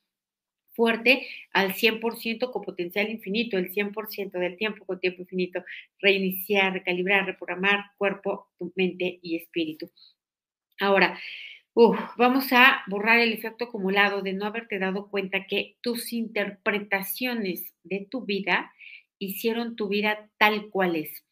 fuerte 0.79 1.27
al 1.51 1.73
100% 1.73 2.51
con 2.51 2.61
potencial 2.61 3.09
infinito, 3.09 3.57
el 3.57 3.69
100% 3.69 4.39
del 4.39 4.55
tiempo 4.55 4.85
con 4.85 4.97
tiempo 4.97 5.23
infinito, 5.23 5.61
reiniciar, 5.99 6.71
recalibrar, 6.71 7.25
reprogramar 7.25 7.91
cuerpo, 7.97 8.47
mente 8.77 9.19
y 9.21 9.35
espíritu. 9.35 9.91
Ahora, 10.79 11.19
vamos 12.15 12.53
a 12.53 12.81
borrar 12.87 13.19
el 13.19 13.33
efecto 13.33 13.65
acumulado 13.65 14.21
de 14.21 14.31
no 14.31 14.45
haberte 14.45 14.79
dado 14.79 15.09
cuenta 15.09 15.47
que 15.47 15.75
tus 15.81 16.13
interpretaciones 16.13 17.73
de 17.83 18.07
tu 18.09 18.23
vida 18.23 18.71
hicieron 19.17 19.75
tu 19.75 19.89
vida 19.89 20.29
tal 20.37 20.69
cual 20.69 20.95
es. 20.95 21.25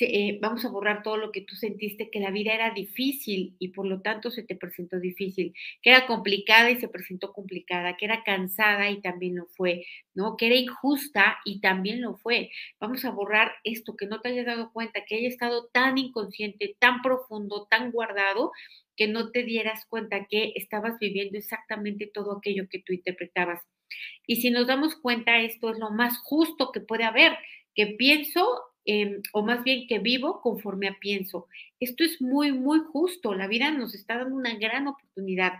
Eh, 0.00 0.38
vamos 0.40 0.64
a 0.64 0.70
borrar 0.70 1.02
todo 1.02 1.16
lo 1.16 1.32
que 1.32 1.40
tú 1.40 1.56
sentiste, 1.56 2.10
que 2.10 2.20
la 2.20 2.30
vida 2.30 2.54
era 2.54 2.70
difícil 2.70 3.56
y 3.58 3.68
por 3.68 3.86
lo 3.86 4.00
tanto 4.02 4.30
se 4.30 4.44
te 4.44 4.54
presentó 4.56 5.00
difícil, 5.00 5.54
que 5.82 5.90
era 5.90 6.06
complicada 6.06 6.70
y 6.70 6.78
se 6.80 6.88
presentó 6.88 7.32
complicada, 7.32 7.96
que 7.96 8.04
era 8.04 8.22
cansada 8.24 8.90
y 8.90 9.00
también 9.00 9.36
lo 9.36 9.46
fue, 9.46 9.84
¿no? 10.14 10.36
Que 10.36 10.46
era 10.46 10.54
injusta 10.56 11.38
y 11.44 11.60
también 11.60 12.00
lo 12.00 12.16
fue. 12.18 12.50
Vamos 12.80 13.04
a 13.04 13.10
borrar 13.10 13.52
esto, 13.64 13.96
que 13.96 14.06
no 14.06 14.20
te 14.20 14.28
hayas 14.30 14.46
dado 14.46 14.72
cuenta, 14.72 15.04
que 15.06 15.16
haya 15.16 15.28
estado 15.28 15.68
tan 15.72 15.98
inconsciente, 15.98 16.76
tan 16.78 17.02
profundo, 17.02 17.66
tan 17.70 17.90
guardado, 17.90 18.52
que 18.96 19.08
no 19.08 19.30
te 19.30 19.42
dieras 19.44 19.86
cuenta 19.88 20.26
que 20.28 20.52
estabas 20.56 20.98
viviendo 21.00 21.38
exactamente 21.38 22.10
todo 22.12 22.36
aquello 22.38 22.68
que 22.68 22.80
tú 22.80 22.92
interpretabas. 22.92 23.60
Y 24.26 24.36
si 24.36 24.50
nos 24.50 24.66
damos 24.66 24.96
cuenta, 24.96 25.38
esto 25.40 25.70
es 25.70 25.78
lo 25.78 25.90
más 25.90 26.18
justo 26.18 26.72
que 26.72 26.80
puede 26.80 27.04
haber, 27.04 27.36
que 27.74 27.86
pienso 27.98 28.44
Em, 28.90 29.20
o 29.34 29.42
más 29.42 29.64
bien 29.64 29.86
que 29.86 29.98
vivo 29.98 30.40
conforme 30.40 30.88
a 30.88 30.96
pienso. 30.98 31.46
Esto 31.78 32.04
es 32.04 32.22
muy, 32.22 32.52
muy 32.52 32.80
justo. 32.80 33.34
La 33.34 33.46
vida 33.46 33.70
nos 33.70 33.94
está 33.94 34.16
dando 34.16 34.34
una 34.34 34.54
gran 34.54 34.88
oportunidad. 34.88 35.52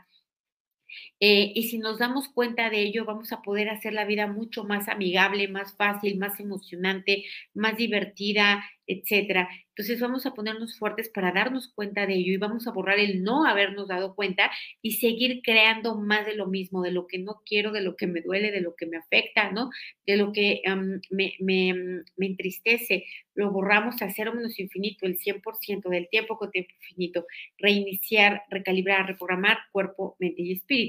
Eh, 1.20 1.52
y 1.54 1.64
si 1.64 1.78
nos 1.78 1.98
damos 1.98 2.28
cuenta 2.28 2.70
de 2.70 2.80
ello, 2.82 3.04
vamos 3.04 3.32
a 3.32 3.42
poder 3.42 3.68
hacer 3.70 3.92
la 3.92 4.04
vida 4.04 4.26
mucho 4.26 4.64
más 4.64 4.88
amigable, 4.88 5.48
más 5.48 5.76
fácil, 5.76 6.18
más 6.18 6.38
emocionante, 6.40 7.24
más 7.54 7.76
divertida, 7.76 8.64
etcétera. 8.88 9.48
Entonces 9.78 10.00
vamos 10.00 10.26
a 10.26 10.34
ponernos 10.34 10.76
fuertes 10.76 11.08
para 11.08 11.30
darnos 11.30 11.72
cuenta 11.72 12.04
de 12.06 12.14
ello 12.14 12.32
y 12.32 12.36
vamos 12.36 12.66
a 12.66 12.72
borrar 12.72 12.98
el 12.98 13.22
no 13.22 13.46
habernos 13.46 13.86
dado 13.86 14.16
cuenta 14.16 14.50
y 14.82 14.92
seguir 14.92 15.40
creando 15.44 15.96
más 15.96 16.26
de 16.26 16.34
lo 16.34 16.48
mismo, 16.48 16.82
de 16.82 16.90
lo 16.90 17.06
que 17.06 17.18
no 17.18 17.42
quiero, 17.46 17.70
de 17.70 17.82
lo 17.82 17.94
que 17.94 18.08
me 18.08 18.20
duele, 18.20 18.50
de 18.50 18.60
lo 18.60 18.74
que 18.74 18.86
me 18.86 18.96
afecta, 18.96 19.52
¿no? 19.52 19.70
De 20.04 20.16
lo 20.16 20.32
que 20.32 20.62
me, 21.10 21.34
me, 21.38 21.74
me, 22.16 22.26
entristece. 22.26 23.04
Lo 23.34 23.52
borramos 23.52 24.02
a 24.02 24.10
cero 24.10 24.32
menos 24.34 24.58
infinito, 24.58 25.06
el 25.06 25.16
100% 25.16 25.88
del 25.90 26.08
tiempo 26.08 26.36
con 26.38 26.50
tiempo 26.50 26.72
infinito. 26.80 27.26
Reiniciar, 27.58 28.42
recalibrar, 28.50 29.06
reprogramar 29.06 29.58
cuerpo, 29.70 30.16
mente 30.18 30.42
y 30.42 30.52
espíritu. 30.52 30.87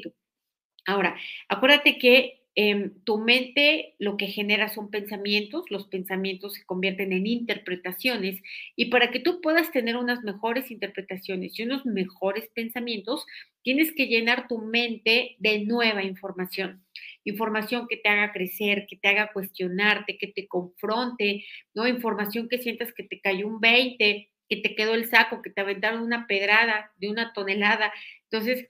Ahora, 0.85 1.15
acuérdate 1.49 1.97
que 1.97 2.41
em, 2.55 2.91
tu 3.05 3.19
mente 3.19 3.95
lo 3.99 4.17
que 4.17 4.27
genera 4.27 4.69
son 4.69 4.89
pensamientos, 4.89 5.65
los 5.69 5.87
pensamientos 5.87 6.55
se 6.55 6.65
convierten 6.65 7.13
en 7.13 7.27
interpretaciones 7.27 8.41
y 8.75 8.85
para 8.85 9.11
que 9.11 9.19
tú 9.19 9.39
puedas 9.41 9.71
tener 9.71 9.95
unas 9.97 10.23
mejores 10.23 10.71
interpretaciones 10.71 11.57
y 11.57 11.63
unos 11.63 11.85
mejores 11.85 12.49
pensamientos, 12.53 13.25
tienes 13.61 13.93
que 13.93 14.07
llenar 14.07 14.47
tu 14.47 14.57
mente 14.59 15.35
de 15.39 15.59
nueva 15.65 16.03
información. 16.03 16.83
Información 17.23 17.87
que 17.87 17.97
te 17.97 18.09
haga 18.09 18.31
crecer, 18.33 18.87
que 18.89 18.97
te 18.97 19.07
haga 19.09 19.31
cuestionarte, 19.31 20.17
que 20.17 20.27
te 20.27 20.47
confronte, 20.47 21.45
¿no? 21.75 21.87
Información 21.87 22.49
que 22.49 22.57
sientas 22.57 22.93
que 22.93 23.03
te 23.03 23.21
cayó 23.21 23.47
un 23.47 23.59
20, 23.61 24.29
que 24.49 24.57
te 24.57 24.75
quedó 24.75 24.95
el 24.95 25.07
saco, 25.07 25.41
que 25.41 25.51
te 25.51 25.61
aventaron 25.61 26.01
una 26.01 26.25
pedrada 26.25 26.91
de 26.97 27.09
una 27.09 27.33
tonelada. 27.33 27.93
Entonces, 28.23 28.67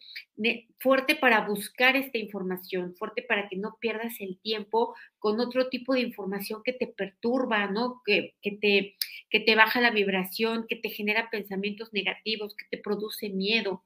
fuerte 0.79 1.15
para 1.15 1.47
buscar 1.47 1.95
esta 1.95 2.17
información, 2.17 2.95
fuerte 2.97 3.23
para 3.23 3.47
que 3.47 3.55
no 3.55 3.77
pierdas 3.79 4.19
el 4.19 4.39
tiempo 4.41 4.93
con 5.17 5.39
otro 5.39 5.69
tipo 5.69 5.93
de 5.93 6.01
información 6.01 6.61
que 6.63 6.73
te 6.73 6.87
perturba, 6.87 7.67
¿no? 7.67 8.01
Que, 8.05 8.35
que, 8.41 8.51
te, 8.51 8.95
que 9.29 9.39
te 9.39 9.55
baja 9.55 9.79
la 9.79 9.91
vibración, 9.91 10.65
que 10.67 10.75
te 10.75 10.89
genera 10.89 11.29
pensamientos 11.29 11.93
negativos, 11.93 12.55
que 12.55 12.65
te 12.69 12.81
produce 12.81 13.29
miedo. 13.29 13.83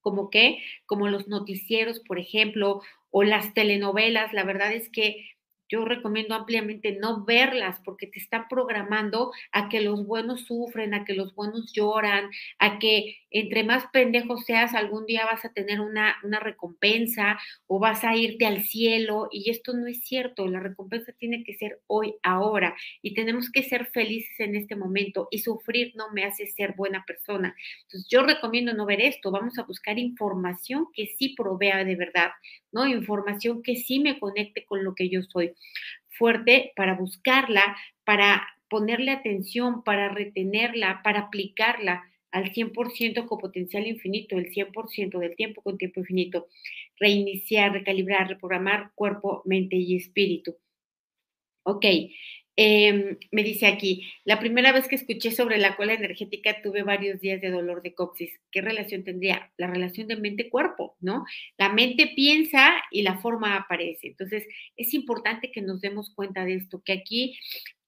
Como 0.00 0.30
que, 0.30 0.62
como 0.86 1.08
los 1.08 1.26
noticieros, 1.26 1.98
por 2.00 2.20
ejemplo, 2.20 2.82
o 3.10 3.24
las 3.24 3.52
telenovelas, 3.54 4.32
la 4.32 4.44
verdad 4.44 4.72
es 4.72 4.88
que 4.90 5.28
yo 5.68 5.84
recomiendo 5.84 6.34
ampliamente 6.34 6.96
no 7.00 7.24
verlas 7.24 7.80
porque 7.84 8.06
te 8.06 8.18
están 8.18 8.46
programando 8.48 9.32
a 9.52 9.68
que 9.68 9.80
los 9.80 10.06
buenos 10.06 10.42
sufren, 10.46 10.94
a 10.94 11.04
que 11.04 11.14
los 11.14 11.34
buenos 11.34 11.72
lloran, 11.72 12.30
a 12.58 12.78
que 12.78 13.16
entre 13.40 13.64
más 13.64 13.84
pendejos 13.92 14.44
seas, 14.44 14.74
algún 14.74 15.06
día 15.06 15.24
vas 15.24 15.44
a 15.44 15.52
tener 15.52 15.80
una, 15.80 16.16
una 16.22 16.40
recompensa 16.40 17.38
o 17.66 17.78
vas 17.78 18.04
a 18.04 18.16
irte 18.16 18.46
al 18.46 18.62
cielo. 18.62 19.28
Y 19.30 19.50
esto 19.50 19.72
no 19.74 19.86
es 19.86 20.02
cierto, 20.04 20.46
la 20.46 20.60
recompensa 20.60 21.12
tiene 21.12 21.44
que 21.44 21.54
ser 21.54 21.80
hoy, 21.86 22.14
ahora. 22.22 22.76
Y 23.02 23.14
tenemos 23.14 23.50
que 23.50 23.62
ser 23.62 23.86
felices 23.86 24.40
en 24.40 24.56
este 24.56 24.76
momento. 24.76 25.28
Y 25.30 25.38
sufrir 25.38 25.92
no 25.96 26.12
me 26.12 26.24
hace 26.24 26.46
ser 26.46 26.74
buena 26.74 27.04
persona. 27.06 27.54
Entonces 27.82 28.08
yo 28.08 28.22
recomiendo 28.22 28.72
no 28.72 28.86
ver 28.86 29.00
esto. 29.00 29.30
Vamos 29.30 29.58
a 29.58 29.64
buscar 29.64 29.98
información 29.98 30.86
que 30.92 31.06
sí 31.18 31.34
provea 31.36 31.84
de 31.84 31.96
verdad, 31.96 32.30
¿no? 32.72 32.86
Información 32.86 33.62
que 33.62 33.76
sí 33.76 34.00
me 34.00 34.18
conecte 34.18 34.64
con 34.64 34.84
lo 34.84 34.94
que 34.94 35.08
yo 35.08 35.22
soy 35.22 35.52
fuerte 36.08 36.72
para 36.76 36.94
buscarla, 36.94 37.76
para 38.04 38.46
ponerle 38.68 39.12
atención, 39.12 39.84
para 39.84 40.08
retenerla, 40.08 41.02
para 41.02 41.20
aplicarla 41.20 42.04
al 42.32 42.52
100% 42.52 43.26
con 43.26 43.38
potencial 43.38 43.86
infinito, 43.86 44.36
el 44.36 44.50
100% 44.50 45.18
del 45.18 45.36
tiempo 45.36 45.62
con 45.62 45.78
tiempo 45.78 46.00
infinito. 46.00 46.48
Reiniciar, 46.98 47.72
recalibrar, 47.72 48.28
reprogramar 48.28 48.92
cuerpo, 48.94 49.42
mente 49.44 49.76
y 49.76 49.96
espíritu. 49.96 50.56
Ok, 51.64 51.84
Em, 52.58 53.18
me 53.32 53.42
dice 53.42 53.66
aquí, 53.66 54.08
la 54.24 54.40
primera 54.40 54.72
vez 54.72 54.88
que 54.88 54.94
escuché 54.94 55.30
sobre 55.30 55.58
la 55.58 55.76
cola 55.76 55.92
energética 55.92 56.62
tuve 56.62 56.82
varios 56.82 57.20
días 57.20 57.42
de 57.42 57.50
dolor 57.50 57.82
de 57.82 57.94
coxis. 57.94 58.32
¿Qué 58.50 58.62
relación 58.62 59.04
tendría? 59.04 59.52
La 59.58 59.66
relación 59.66 60.08
de 60.08 60.16
mente-cuerpo, 60.16 60.96
¿no? 61.00 61.26
La 61.58 61.68
mente 61.68 62.12
piensa 62.16 62.76
y 62.90 63.02
la 63.02 63.18
forma 63.18 63.56
aparece. 63.56 64.08
Entonces, 64.08 64.46
es 64.76 64.94
importante 64.94 65.52
que 65.52 65.60
nos 65.60 65.82
demos 65.82 66.14
cuenta 66.14 66.46
de 66.46 66.54
esto, 66.54 66.82
que 66.82 66.94
aquí 66.94 67.38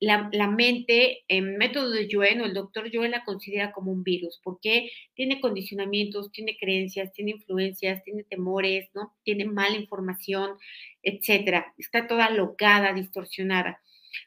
la, 0.01 0.29
mente, 0.49 1.25
en 1.29 1.57
método 1.57 1.91
de 1.91 2.07
Yuen 2.07 2.43
o 2.43 2.45
el 2.45 2.55
doctor 2.55 2.91
Yuen 2.91 3.11
la 3.11 3.25
considera 3.25 3.73
como 3.73 3.91
un 3.91 4.05
virus, 4.05 4.39
porque 4.45 4.91
tiene 5.15 5.41
condicionamientos, 5.41 6.31
tiene 6.31 6.57
creencias, 6.59 7.13
tiene 7.13 7.33
influencias, 7.33 8.05
tiene 8.05 8.23
temores, 8.25 8.91
¿no? 8.95 9.15
Tiene 9.25 9.47
mala 9.47 9.77
información, 9.77 10.59
etcétera. 11.03 11.73
Está 11.79 12.07
toda 12.07 12.31
locada, 12.31 12.93
distorsionada. 12.93 13.81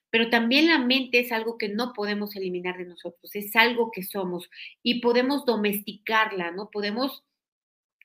Pero 0.10 0.30
también 0.30 0.68
la 0.68 0.80
mente 0.80 1.20
es 1.20 1.32
algo 1.32 1.58
que 1.58 1.70
no 1.70 1.94
podemos 1.94 2.36
eliminar 2.36 2.78
de 2.78 2.86
nosotros, 2.86 3.36
es 3.36 3.56
algo 3.56 3.92
que 3.92 4.04
somos 4.04 4.50
y 4.84 5.02
podemos 5.02 5.46
domesticarla, 5.46 6.52
¿no? 6.52 6.70
Podemos 6.70 7.24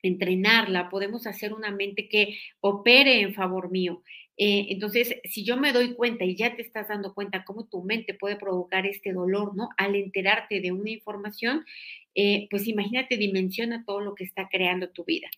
entrenarla, 0.03 0.89
podemos 0.89 1.27
hacer 1.27 1.53
una 1.53 1.71
mente 1.71 2.09
que 2.09 2.39
opere 2.61 3.21
en 3.21 3.35
favor 3.35 3.71
mío. 3.71 4.03
Eh, 4.39 4.67
entonces, 4.69 5.17
si 5.25 5.45
yo 5.45 5.57
me 5.57 5.73
doy 5.73 5.95
cuenta 5.95 6.25
y 6.25 6.37
ya 6.37 6.55
te 6.55 6.63
estás 6.63 6.89
dando 6.89 7.15
cuenta 7.15 7.45
cómo 7.45 7.67
tu 7.67 7.83
mente 7.83 8.15
puede 8.15 8.37
provocar 8.37 8.87
este 8.87 9.13
dolor, 9.13 9.57
¿no? 9.57 9.71
Al 9.79 9.95
enterarte 9.95 10.61
de 10.61 10.73
una 10.73 10.91
información, 10.91 11.65
eh, 12.17 12.49
pues 12.51 12.67
imagínate, 12.67 13.17
dimensiona 13.17 13.85
todo 13.85 14.01
lo 14.01 14.15
que 14.15 14.25
está 14.25 14.49
creando 14.49 14.89
tu 14.89 15.05
vida. 15.05 15.29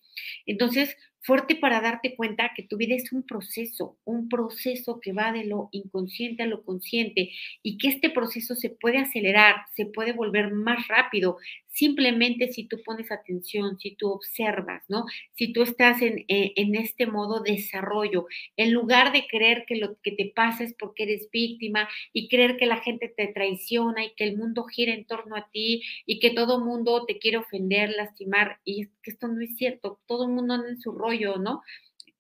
Entonces, 0.47 0.97
fuerte 1.21 1.57
para 1.57 1.81
darte 1.81 2.15
cuenta 2.15 2.53
que 2.57 2.63
tu 2.63 2.77
vida 2.77 2.95
es 2.95 3.13
un 3.13 3.23
proceso, 3.23 3.99
un 4.05 4.29
proceso 4.29 5.01
que 5.01 5.13
va 5.13 5.33
de 5.33 5.45
lo 5.45 5.69
inconsciente 5.73 6.45
a 6.45 6.47
lo 6.47 6.65
consciente 6.65 7.33
y 7.63 7.77
que 7.77 7.89
este 7.89 8.11
proceso 8.11 8.55
se 8.55 8.71
puede 8.71 8.99
acelerar, 8.99 9.57
se 9.75 9.85
puede 9.85 10.13
volver 10.13 10.53
más 10.53 10.89
rápido, 10.89 11.37
simplemente 11.79 12.51
si 12.53 12.65
tú 12.65 12.83
pones 12.85 13.13
atención, 13.13 13.79
si 13.79 13.95
tú 13.95 14.09
observas, 14.09 14.83
¿no? 14.89 15.05
Si 15.35 15.53
tú 15.53 15.63
estás 15.63 16.03
en, 16.03 16.25
eh, 16.29 16.53
en, 16.57 16.75
este 16.75 17.07
modo 17.07 17.41
desarrollo, 17.41 18.27
en 18.57 18.73
lugar 18.73 19.13
de 19.13 19.27
creer 19.29 19.65
que 19.67 19.77
lo 19.77 19.97
que 20.03 20.13
te 20.13 20.33
pasa 20.35 20.65
es 20.65 20.75
porque 20.75 21.05
eres 21.05 21.29
víctima 21.31 21.89
y 22.13 22.29
creer 22.29 22.57
que 22.57 22.67
la 22.67 22.79
gente 22.79 23.09
te 23.09 23.29
traiciona 23.29 24.05
y 24.05 24.15
que 24.17 24.25
el 24.25 24.37
mundo 24.37 24.65
gira 24.65 24.93
en 24.93 25.05
torno 25.05 25.37
a 25.37 25.49
ti 25.53 25.83
y 26.05 26.19
que 26.19 26.31
todo 26.31 26.59
mundo 26.69 27.05
te 27.07 27.19
quiere 27.19 27.39
ofender, 27.39 27.91
lastimar, 27.91 28.61
y 28.65 28.83
es 28.83 28.89
que 29.03 29.11
esto 29.11 29.29
no 29.29 29.41
es 29.41 29.57
cierto, 29.57 30.01
todo 30.07 30.27
el 30.27 30.33
mundo 30.33 30.55
anda 30.55 30.69
en 30.69 30.81
su 30.81 30.93
rollo, 30.93 31.37
¿no? 31.37 31.63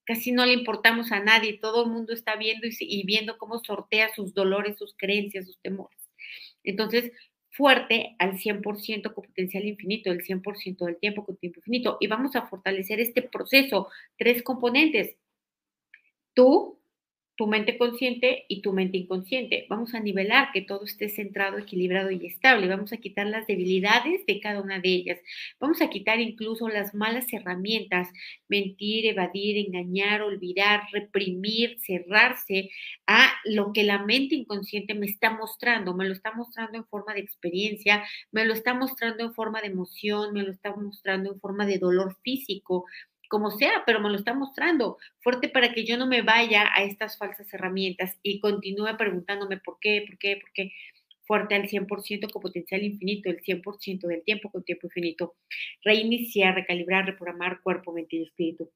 Casi 0.05 0.33
no 0.33 0.47
le 0.47 0.55
importamos 0.55 1.13
a 1.13 1.21
nadie, 1.21 1.59
todo 1.59 1.85
el 1.85 1.91
mundo 1.91 2.13
está 2.13 2.37
viendo 2.37 2.67
y, 2.67 3.05
viendo 3.05 3.39
cómo 3.39 3.63
sortea 3.63 4.09
sus 4.15 4.35
dolores, 4.35 4.79
sus 4.79 4.95
creencias, 4.97 5.47
sus 5.47 5.59
temores. 5.61 5.99
Entonces, 6.65 7.13
fuerte 7.51 8.17
al 8.19 8.39
100% 8.39 9.15
con 9.15 9.25
potencial 9.25 9.65
infinito, 9.65 10.11
el 10.11 10.23
100% 10.23 10.87
del 10.87 10.97
tiempo 10.99 11.27
con 11.27 11.37
tiempo 11.37 11.59
infinito. 11.61 11.99
Y 12.01 12.07
vamos 12.07 12.37
a 12.37 12.47
fortalecer 12.47 13.01
este 13.01 13.23
proceso. 13.23 13.89
Tres 14.17 14.43
componentes. 14.43 15.17
Tú, 16.35 16.78
tu 17.39 17.47
mente 17.47 17.79
consciente 17.79 18.47
y 18.49 18.63
tu 18.63 18.73
mente 18.73 18.99
inconsciente. 18.99 19.65
Vamos 19.71 19.95
a 19.95 20.01
nivelar 20.01 20.51
que 20.53 20.61
todo 20.61 20.85
esté 20.85 21.09
centrado, 21.09 21.57
equilibrado 21.57 22.11
y 22.11 22.27
estable. 22.27 22.67
Vamos 22.67 22.93
a 22.93 22.97
quitar 22.97 23.27
las 23.27 23.47
debilidades 23.47 24.27
de 24.27 24.41
cada 24.41 24.61
una 24.61 24.81
de 24.81 24.89
ellas. 24.89 25.21
Vamos 25.61 25.81
a 25.81 25.89
quitar 25.89 26.19
incluso 26.19 26.69
las 26.69 26.97
malas 26.97 27.33
herramientas, 27.33 28.09
mentir, 28.49 29.07
evadir, 29.07 29.57
engañar, 29.57 30.23
olvidar, 30.23 30.83
reprimir, 30.93 31.79
cerrarse 31.79 32.71
a 33.07 33.31
lo 33.45 33.73
que 33.73 33.85
la 33.85 34.05
mente 34.05 34.35
inconsciente 34.35 34.95
me 34.95 35.07
está 35.07 35.31
mostrando. 35.31 35.95
Me 35.95 36.07
lo 36.07 36.15
está 36.15 36.33
mostrando 36.33 36.77
en 36.79 36.87
forma 36.87 37.15
de 37.15 37.21
experiencia, 37.21 38.03
me 38.33 38.47
lo 38.47 38.53
está 38.53 38.75
mostrando 38.75 39.23
en 39.23 39.33
forma 39.33 39.61
de 39.61 39.69
emoción, 39.69 40.33
me 40.33 40.43
lo 40.43 40.51
está 40.51 40.75
mostrando 40.75 41.33
en 41.33 41.39
forma 41.39 41.67
de 41.67 41.79
dolor 41.79 42.17
físico, 42.25 42.87
como 43.29 43.51
sea, 43.51 43.83
pero 43.87 44.01
me 44.01 44.11
lo 44.11 44.17
está 44.17 44.35
mostrando 44.35 44.99
fuerte 45.21 45.49
para 45.49 45.73
que 45.73 45.85
yo 45.85 45.97
no 45.97 46.07
me 46.07 46.23
vaya 46.23 46.69
a 46.75 46.83
estas 46.83 47.17
falsas 47.19 47.53
herramientas 47.53 48.19
y 48.23 48.41
continúe 48.41 48.97
preguntándome 48.97 49.59
por 49.59 49.79
qué, 49.81 50.05
por 50.07 50.19
qué, 50.19 50.39
por 50.41 50.53
qué. 50.53 50.73
Fuerte 51.27 51.55
al 51.55 51.69
100% 51.69 52.31
con 52.31 52.41
potencial 52.41 52.83
infinito, 52.83 53.29
el 53.29 53.43
100% 53.43 54.07
del 54.07 54.23
tiempo 54.25 54.51
con 54.51 54.65
tiempo 54.65 54.87
infinito. 54.87 55.37
Reiniciar, 55.85 56.55
recalibrar, 56.55 57.05
reprogramar 57.05 57.61
cuerpo, 57.61 57.93
mente 57.93 58.17
y 58.17 58.23
espíritu. 58.23 58.71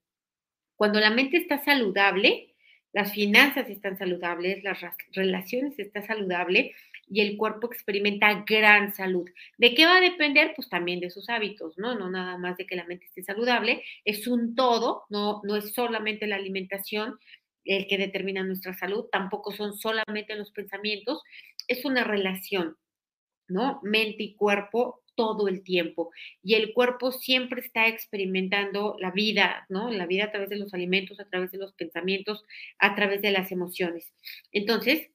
Cuando 0.77 1.01
la 1.01 1.09
mente 1.09 1.39
está 1.39 1.65
saludable, 1.65 2.53
las 2.93 3.13
finanzas 3.13 3.71
están 3.71 3.97
saludables, 3.97 4.63
las 4.63 4.81
relaciones 5.13 5.79
están 5.79 6.07
saludables, 6.07 6.77
y 7.13 7.21
el 7.21 7.37
cuerpo 7.37 7.67
experimenta 7.67 8.43
gran 8.47 8.95
salud. 8.95 9.29
¿De 9.59 9.75
qué 9.75 9.85
va 9.85 9.99
a 9.99 10.01
depender? 10.01 10.53
Pues 10.57 10.71
también 10.71 10.99
de 10.99 11.11
sus 11.11 11.29
hábitos, 11.29 11.77
¿no? 11.77 11.95
No 11.95 12.11
nada 12.11 12.39
más 12.39 12.57
de 12.57 12.67
que 12.67 12.75
la 12.75 12.87
mente 12.87 13.05
esté 13.05 13.23
saludable, 13.23 13.83
es 14.07 14.27
un 14.27 14.55
todo, 14.55 15.05
no, 15.11 15.43
no 15.45 15.57
es 15.57 15.75
solamente 15.75 16.27
la 16.27 16.37
alimentación 16.37 17.19
el 17.65 17.87
que 17.87 17.99
determina 17.99 18.43
nuestra 18.43 18.73
salud, 18.75 19.05
tampoco 19.13 19.53
son 19.53 19.75
solamente 19.75 20.35
los 20.35 20.51
pensamientos, 20.51 21.23
es 21.69 21.85
una 21.85 22.03
relación, 22.03 22.77
¿no? 23.47 23.79
Mente 23.83 24.23
y 24.23 24.35
cuerpo 24.35 25.03
todo 25.15 25.49
el 25.49 25.63
tiempo. 25.63 26.11
Y 26.43 26.55
el 26.55 26.73
cuerpo 26.73 27.13
siempre 27.13 27.61
está 27.61 27.89
experimentando 27.89 28.97
la 28.99 29.11
vida, 29.11 29.67
¿no? 29.69 29.91
La 29.91 30.07
vida 30.07 30.25
a 30.25 30.31
través 30.31 30.49
de 30.49 30.57
los 30.57 30.73
alimentos, 30.73 31.21
a 31.21 31.29
través 31.29 31.53
de 31.53 31.59
los 31.59 31.75
pensamientos, 31.75 32.43
a 32.79 32.95
través 32.95 33.21
de 33.21 33.33
las 33.33 33.53
emociones. 33.53 34.13
Entonces, 34.51 35.11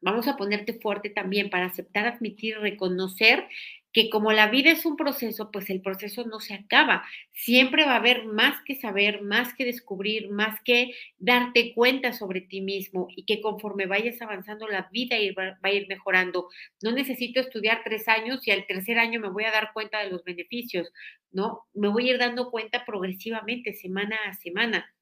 Vamos 0.00 0.28
a 0.28 0.36
ponerte 0.36 0.74
fuerte 0.74 1.10
también 1.10 1.50
para 1.50 1.66
aceptar, 1.66 2.06
admitir, 2.06 2.58
reconocer 2.58 3.48
que 3.96 4.10
como 4.10 4.30
la 4.30 4.48
vida 4.50 4.70
es 4.70 4.84
un 4.84 4.94
proceso, 4.94 5.50
pues 5.50 5.70
el 5.70 5.80
proceso 5.80 6.26
no 6.26 6.38
se 6.38 6.52
acaba. 6.52 7.02
Siempre 7.32 7.86
va 7.86 7.92
a 7.92 7.96
haber 7.96 8.26
más 8.26 8.60
que 8.66 8.74
saber, 8.74 9.22
más 9.22 9.54
que 9.54 9.64
descubrir, 9.64 10.28
más 10.28 10.60
que 10.66 10.92
darte 11.16 11.72
cuenta 11.72 12.12
sobre 12.12 12.42
ti 12.42 12.60
mismo 12.60 13.08
y 13.16 13.24
que 13.24 13.40
conforme 13.40 13.86
vayas 13.86 14.20
avanzando 14.20 14.68
la 14.68 14.90
vida 14.92 15.16
va 15.38 15.56
a 15.62 15.72
ir 15.72 15.88
mejorando. 15.88 16.50
No 16.82 16.92
necesito 16.92 17.40
estudiar 17.40 17.80
tres 17.84 18.06
años 18.06 18.46
y 18.46 18.50
al 18.50 18.66
tercer 18.66 18.98
año 18.98 19.18
me 19.18 19.30
voy 19.30 19.44
a 19.44 19.50
dar 19.50 19.72
cuenta 19.72 20.04
de 20.04 20.10
los 20.10 20.22
beneficios, 20.24 20.92
¿no? 21.30 21.62
Me 21.72 21.88
voy 21.88 22.10
a 22.10 22.12
ir 22.12 22.18
dando 22.18 22.50
cuenta 22.50 22.84
progresivamente, 22.84 23.72
semana 23.72 24.18
a 24.26 24.34
semana. 24.34 24.94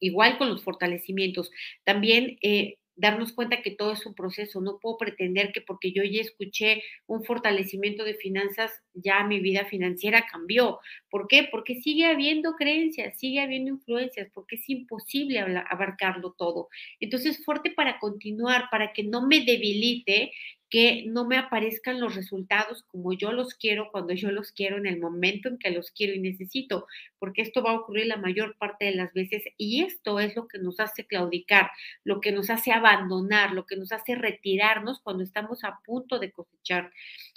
Igual 0.00 0.36
con 0.36 0.48
los 0.48 0.64
fortalecimientos. 0.64 1.52
También 1.84 2.38
eh, 2.42 2.78
darnos 2.96 3.32
cuenta 3.32 3.62
que 3.62 3.70
todo 3.70 3.92
es 3.92 4.04
un 4.06 4.14
proceso. 4.14 4.60
No 4.60 4.78
puedo 4.78 4.98
pretender 4.98 5.52
que 5.52 5.60
porque 5.60 5.92
yo 5.92 6.02
ya 6.04 6.20
escuché 6.20 6.82
un 7.06 7.24
fortalecimiento 7.24 8.04
de 8.04 8.14
finanzas, 8.14 8.72
ya 8.94 9.24
mi 9.24 9.40
vida 9.40 9.64
financiera 9.64 10.26
cambió. 10.30 10.80
¿Por 11.08 11.26
qué? 11.28 11.48
Porque 11.50 11.80
sigue 11.80 12.06
habiendo 12.06 12.54
creencias, 12.54 13.18
sigue 13.18 13.40
habiendo 13.40 13.70
influencias, 13.70 14.28
porque 14.34 14.56
es 14.56 14.68
imposible 14.68 15.40
abarcarlo 15.40 16.34
todo. 16.36 16.68
Entonces, 17.00 17.44
fuerte 17.44 17.70
para 17.70 17.98
continuar, 17.98 18.68
para 18.70 18.92
que 18.92 19.04
no 19.04 19.26
me 19.26 19.40
debilite 19.44 20.32
que 20.70 21.04
no 21.08 21.26
me 21.26 21.36
aparezcan 21.36 22.00
los 22.00 22.14
resultados 22.14 22.84
como 22.84 23.12
yo 23.12 23.32
los 23.32 23.54
quiero, 23.54 23.90
cuando 23.90 24.14
yo 24.14 24.30
los 24.30 24.52
quiero, 24.52 24.78
en 24.78 24.86
el 24.86 25.00
momento 25.00 25.48
en 25.48 25.58
que 25.58 25.72
los 25.72 25.90
quiero 25.90 26.14
y 26.14 26.20
necesito, 26.20 26.86
porque 27.18 27.42
esto 27.42 27.62
va 27.62 27.72
a 27.72 27.80
ocurrir 27.80 28.06
la 28.06 28.16
mayor 28.16 28.56
parte 28.56 28.84
de 28.84 28.94
las 28.94 29.12
veces 29.12 29.42
y 29.58 29.82
esto 29.82 30.20
es 30.20 30.36
lo 30.36 30.46
que 30.46 30.58
nos 30.58 30.78
hace 30.78 31.04
claudicar, 31.04 31.70
lo 32.04 32.20
que 32.20 32.30
nos 32.30 32.50
hace 32.50 32.70
abandonar, 32.70 33.52
lo 33.52 33.66
que 33.66 33.76
nos 33.76 33.90
hace 33.90 34.14
retirarnos 34.14 35.00
cuando 35.00 35.24
estamos 35.24 35.64
a 35.64 35.80
punto 35.84 36.20
de 36.20 36.30
cosechar. 36.30 36.92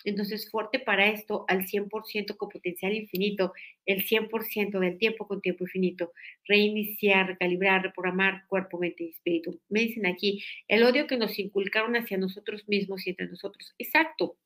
Entonces, 0.05 0.49
fuerte 0.51 0.79
para 0.79 1.07
esto 1.07 1.45
al 1.47 1.65
100% 1.65 2.37
con 2.37 2.49
potencial 2.49 2.93
infinito, 2.93 3.53
el 3.85 4.05
100% 4.05 4.79
del 4.79 4.97
tiempo 4.97 5.27
con 5.27 5.41
tiempo 5.41 5.63
infinito, 5.63 6.13
reiniciar, 6.47 7.27
recalibrar, 7.27 7.83
reprogramar 7.83 8.45
cuerpo, 8.47 8.79
mente 8.79 9.03
y 9.03 9.09
espíritu. 9.09 9.59
Me 9.69 9.81
dicen 9.81 10.05
aquí, 10.05 10.43
el 10.67 10.83
odio 10.83 11.07
que 11.07 11.17
nos 11.17 11.37
inculcaron 11.39 11.95
hacia 11.95 12.17
nosotros 12.17 12.67
mismos 12.67 13.05
y 13.05 13.11
entre 13.11 13.27
nosotros. 13.27 13.73
Exacto. 13.77 14.37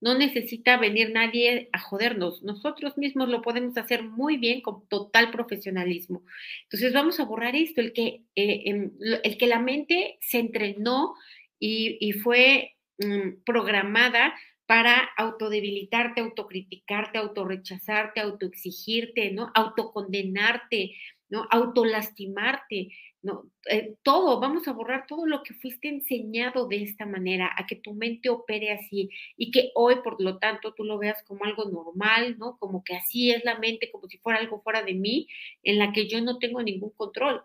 No 0.00 0.16
necesita 0.16 0.76
venir 0.76 1.10
nadie 1.10 1.70
a 1.72 1.78
jodernos. 1.78 2.42
Nosotros 2.42 2.98
mismos 2.98 3.30
lo 3.30 3.40
podemos 3.40 3.76
hacer 3.78 4.02
muy 4.02 4.36
bien 4.36 4.60
con 4.60 4.86
total 4.88 5.30
profesionalismo. 5.30 6.22
Entonces 6.64 6.92
vamos 6.92 7.18
a 7.18 7.24
borrar 7.24 7.56
esto, 7.56 7.80
el 7.80 7.92
que, 7.94 8.22
eh, 8.34 8.62
em, 8.66 8.92
el 9.22 9.38
que 9.38 9.46
la 9.46 9.58
mente 9.58 10.18
se 10.20 10.38
entrenó 10.38 11.14
y, 11.58 12.12
fue 12.22 12.76
mm, 12.98 13.42
programada 13.44 14.34
para 14.66 15.08
autodebilitarte, 15.16 16.20
autocriticarte, 16.20 17.18
autorrechazarte, 17.18 18.20
autoexigirte, 18.20 19.30
¿no? 19.32 19.50
Autocondenarte, 19.54 20.96
¿no? 21.28 21.46
Autolastimarte, 21.50 22.88
¿no? 23.22 23.50
Eh, 23.70 23.96
todo, 24.02 24.40
vamos 24.40 24.66
a 24.68 24.72
borrar 24.72 25.06
todo 25.06 25.26
lo 25.26 25.42
que 25.42 25.54
fuiste 25.54 25.88
enseñado 25.88 26.68
de 26.68 26.82
esta 26.82 27.06
manera, 27.06 27.50
a 27.56 27.66
que 27.66 27.76
tu 27.76 27.94
mente 27.94 28.28
opere 28.28 28.72
así 28.72 29.10
y 29.36 29.50
que 29.50 29.70
hoy, 29.74 29.96
por 30.02 30.20
lo 30.22 30.38
tanto, 30.38 30.74
tú 30.74 30.84
lo 30.84 30.98
veas 30.98 31.22
como 31.24 31.44
algo 31.44 31.64
normal, 31.66 32.36
¿no? 32.38 32.56
Como 32.58 32.82
que 32.84 32.94
así 32.96 33.30
es 33.30 33.44
la 33.44 33.58
mente, 33.58 33.90
como 33.90 34.08
si 34.08 34.18
fuera 34.18 34.38
algo 34.40 34.62
fuera 34.62 34.82
de 34.82 34.94
mí, 34.94 35.28
en 35.62 35.78
la 35.78 35.92
que 35.92 36.08
yo 36.08 36.20
no 36.22 36.38
tengo 36.38 36.62
ningún 36.62 36.90
control. 36.90 37.42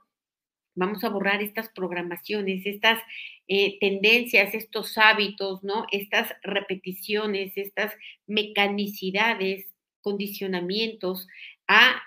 Vamos 0.75 1.03
a 1.03 1.10
borrar 1.10 1.41
estas 1.41 1.69
programaciones, 1.69 2.65
estas 2.65 2.99
eh, 3.47 3.77
tendencias, 3.79 4.53
estos 4.53 4.97
hábitos, 4.97 5.63
¿no? 5.63 5.86
Estas 5.91 6.34
repeticiones, 6.43 7.57
estas 7.57 7.93
mecanicidades, 8.27 9.67
condicionamientos 10.01 11.27
a 11.67 12.01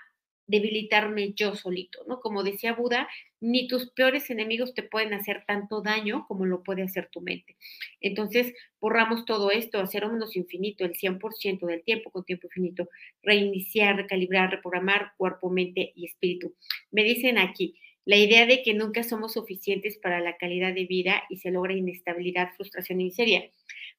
debilitarme 0.47 1.33
yo 1.33 1.55
solito, 1.55 2.03
¿no? 2.07 2.19
Como 2.19 2.43
decía 2.43 2.73
Buda, 2.73 3.07
ni 3.41 3.67
tus 3.67 3.91
peores 3.91 4.29
enemigos 4.29 4.73
te 4.73 4.83
pueden 4.83 5.13
hacer 5.13 5.43
tanto 5.47 5.81
daño 5.81 6.25
como 6.27 6.45
lo 6.45 6.63
puede 6.63 6.83
hacer 6.83 7.09
tu 7.11 7.21
mente. 7.21 7.57
Entonces, 7.99 8.53
borramos 8.79 9.25
todo 9.25 9.51
esto, 9.51 9.79
hacer 9.79 10.07
menos 10.07 10.35
infinito, 10.35 10.85
el 10.85 10.93
100% 10.93 11.65
del 11.65 11.83
tiempo 11.83 12.11
con 12.11 12.23
tiempo 12.25 12.47
infinito, 12.47 12.89
reiniciar, 13.23 13.95
recalibrar, 13.95 14.51
reprogramar 14.51 15.13
cuerpo, 15.17 15.49
mente 15.49 15.91
y 15.95 16.05
espíritu. 16.05 16.53
Me 16.91 17.03
dicen 17.03 17.37
aquí, 17.37 17.75
la 18.05 18.17
idea 18.17 18.45
de 18.45 18.61
que 18.61 18.73
nunca 18.73 19.03
somos 19.03 19.33
suficientes 19.33 19.97
para 19.97 20.19
la 20.21 20.37
calidad 20.37 20.73
de 20.73 20.85
vida 20.85 21.23
y 21.29 21.37
se 21.37 21.51
logra 21.51 21.73
inestabilidad, 21.73 22.53
frustración 22.55 23.01
y 23.01 23.05
miseria. 23.05 23.49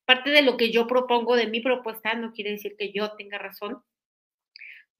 Parte 0.05 0.31
de 0.31 0.42
lo 0.42 0.57
que 0.57 0.71
yo 0.71 0.87
propongo 0.87 1.37
de 1.37 1.49
mi 1.49 1.61
propuesta 1.61 2.14
no 2.14 2.33
quiere 2.33 2.53
decir 2.53 2.77
que 2.79 2.92
yo 2.92 3.12
tenga 3.16 3.38
razón. 3.38 3.83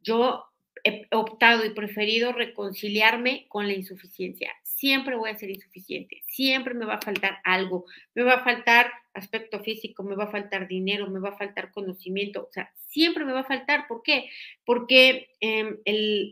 Yo 0.01 0.45
he 0.83 1.07
optado 1.13 1.65
y 1.65 1.71
preferido 1.71 2.33
reconciliarme 2.33 3.47
con 3.49 3.67
la 3.67 3.75
insuficiencia. 3.75 4.53
Siempre 4.63 5.17
voy 5.17 5.31
a 5.31 5.37
ser 5.37 5.51
insuficiente, 5.51 6.23
siempre 6.27 6.75
me 6.75 6.85
va 6.85 6.95
a 6.95 7.01
faltar 7.01 7.39
algo, 7.45 7.87
me 8.15 8.23
va 8.23 8.35
a 8.35 8.45
faltar 8.45 8.93
aspecto 9.15 9.61
físico, 9.61 10.03
me 10.03 10.15
va 10.15 10.25
a 10.25 10.31
faltar 10.31 10.69
dinero, 10.69 11.09
me 11.09 11.19
va 11.19 11.31
a 11.31 11.39
faltar 11.39 11.73
conocimiento, 11.73 12.47
o 12.49 12.53
sea, 12.53 12.71
siempre 12.97 13.27
me 13.27 13.35
va 13.35 13.41
a 13.41 13.45
faltar. 13.45 13.87
¿Por 13.87 14.03
qué? 14.03 14.31
Porque 14.65 15.29
em, 15.41 15.77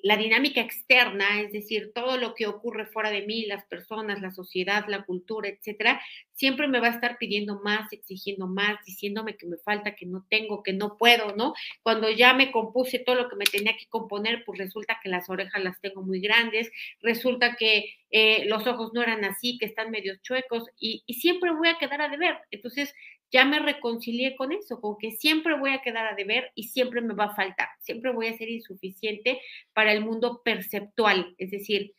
la 0.02 0.16
dinámica 0.16 0.62
externa, 0.62 1.42
es 1.42 1.52
decir, 1.52 1.92
todo 1.94 2.16
lo 2.16 2.34
que 2.34 2.46
ocurre 2.46 2.86
fuera 2.86 3.10
de 3.10 3.26
mí, 3.26 3.44
las 3.44 3.66
personas, 3.66 4.22
la 4.22 4.30
sociedad, 4.30 4.86
la 4.88 5.04
cultura, 5.04 5.50
etcétera, 5.50 6.00
siempre 6.32 6.66
me 6.66 6.80
va 6.80 6.86
a 6.86 6.94
estar 6.94 7.18
pidiendo 7.18 7.60
más, 7.60 7.92
exigiendo 7.92 8.46
más, 8.46 8.82
diciéndome 8.86 9.36
que 9.36 9.46
me 9.46 9.58
falta, 9.58 9.94
que 9.94 10.06
no 10.06 10.24
tengo, 10.30 10.62
que 10.62 10.72
no 10.72 10.96
puedo, 10.96 11.36
¿no? 11.36 11.52
Cuando 11.82 12.10
ya 12.10 12.32
me 12.32 12.50
compuse 12.50 12.98
todo 12.98 13.16
lo 13.16 13.28
que 13.28 13.36
me 13.36 13.44
tenía 13.44 13.76
que 13.76 13.86
componer, 13.90 14.42
pues 14.46 14.58
resulta 14.58 14.98
que 15.02 15.10
las 15.10 15.28
orejas 15.28 15.62
las 15.62 15.78
tengo 15.82 16.00
muy 16.00 16.20
grandes, 16.20 16.70
resulta 17.02 17.56
que 17.56 17.94
eh, 18.10 18.46
los 18.46 18.66
ojos 18.66 18.92
no 18.94 19.02
eran 19.02 19.22
así, 19.26 19.58
que 19.58 19.66
están 19.66 19.90
medio 19.90 20.16
chuecos 20.22 20.64
y, 20.80 21.02
y 21.04 21.14
siempre 21.14 21.50
voy 21.52 21.68
a 21.68 21.76
quedar 21.76 22.00
a 22.00 22.08
deber. 22.08 22.38
Entonces, 22.50 22.94
ya 23.30 23.44
me 23.44 23.58
reconcilié 23.58 24.36
con 24.36 24.52
eso, 24.52 24.80
con 24.80 24.96
que 24.98 25.12
siempre 25.12 25.58
voy 25.58 25.70
a 25.70 25.82
quedar 25.82 26.06
a 26.06 26.14
deber 26.14 26.52
y 26.54 26.64
siempre 26.68 27.00
me 27.00 27.14
va 27.14 27.24
a 27.24 27.34
faltar, 27.34 27.68
siempre 27.80 28.12
voy 28.12 28.28
a 28.28 28.36
ser 28.36 28.48
insuficiente 28.48 29.40
para 29.72 29.92
el 29.92 30.04
mundo 30.04 30.42
perceptual, 30.44 31.34
es 31.38 31.50
decir, 31.50 31.94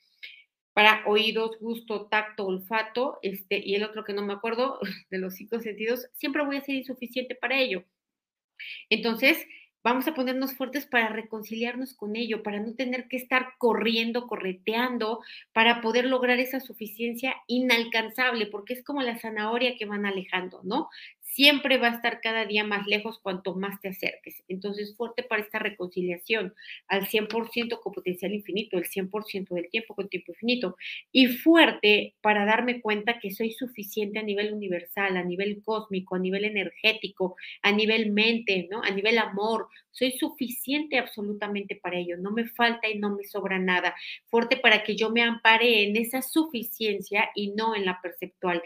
para 0.74 1.04
oídos, 1.08 1.58
gusto, 1.60 2.08
tacto, 2.08 2.46
olfato, 2.46 3.20
este, 3.22 3.62
y 3.66 3.76
el 3.76 3.84
otro 3.84 4.04
que 4.04 4.14
no 4.14 4.22
me 4.22 4.34
acuerdo 4.34 4.80
de 5.10 5.18
los 5.18 5.36
cinco 5.36 5.60
sentidos, 5.60 6.08
siempre 6.14 6.46
voy 6.46 6.58
a 6.58 6.62
ser 6.62 6.76
insuficiente 6.76 7.36
para 7.36 7.60
ello. 7.60 7.86
Entonces, 8.90 9.46
vamos 9.86 10.08
a 10.08 10.16
ponernos 10.16 10.56
fuertes 10.56 10.88
para 10.88 11.10
reconciliarnos 11.10 11.94
con 11.94 12.16
ello, 12.16 12.42
para 12.42 12.60
no 12.60 12.74
tener 12.74 13.08
que 13.08 13.18
estar 13.18 13.54
corriendo, 13.60 14.26
correteando, 14.26 15.20
para 15.54 15.80
poder 15.82 16.06
lograr 16.06 16.40
esa 16.40 16.60
suficiencia 16.60 17.36
inalcanzable, 17.46 18.48
porque 18.48 18.74
es 18.74 18.84
como 18.84 19.04
la 19.04 19.20
zanahoria 19.20 19.78
que 19.78 19.86
van 19.86 20.08
alejando, 20.08 20.62
¿no? 20.64 20.90
Siempre 21.36 21.78
va 21.78 21.90
a 21.90 21.96
estar 21.96 22.22
cada 22.22 22.46
día 22.46 22.64
más 22.64 22.88
lejos 22.88 23.20
cuanto 23.20 23.56
más 23.56 23.82
te 23.82 23.90
acerques. 23.90 24.42
Entonces, 24.48 24.96
fuerte 24.96 25.22
para 25.22 25.42
esta 25.42 25.60
reconciliación 25.60 26.54
al 26.88 27.08
100% 27.08 27.82
con 27.82 27.92
potencial 27.92 28.34
infinito, 28.34 28.78
el 28.78 28.86
100% 28.86 29.54
del 29.54 29.70
tiempo 29.70 29.96
con 29.96 30.08
tiempo 30.08 30.32
infinito. 30.32 30.78
Y 31.12 31.28
fuerte 31.28 32.16
para 32.22 32.46
darme 32.46 32.80
cuenta 32.80 33.20
que 33.20 33.32
soy 33.32 33.52
suficiente 33.52 34.18
a 34.18 34.24
nivel 34.24 34.54
universal, 34.54 35.18
a 35.18 35.24
nivel 35.26 35.62
cósmico, 35.62 36.16
a 36.16 36.20
nivel 36.20 36.46
energético, 36.46 37.36
a 37.62 37.74
nivel 37.74 38.14
mente, 38.14 38.70
¿no? 38.72 38.82
A 38.82 38.92
nivel 38.92 39.18
amor. 39.18 39.68
Soy 39.92 40.14
suficiente 40.14 40.98
absolutamente 40.98 41.76
para 41.76 41.98
ello. 41.98 42.16
No 42.18 42.32
me 42.32 42.46
falta 42.48 42.88
y 42.88 42.98
no 42.98 43.14
me 43.14 43.26
sobra 43.26 43.60
nada. 43.60 43.94
Fuerte 44.28 44.56
para 44.56 44.84
que 44.84 44.96
yo 44.96 45.10
me 45.10 45.22
ampare 45.22 45.84
en 45.84 45.98
esa 45.98 46.22
suficiencia 46.22 47.30
y 47.36 47.52
no 47.52 47.76
en 47.76 47.84
la 47.84 48.00
perceptual 48.02 48.64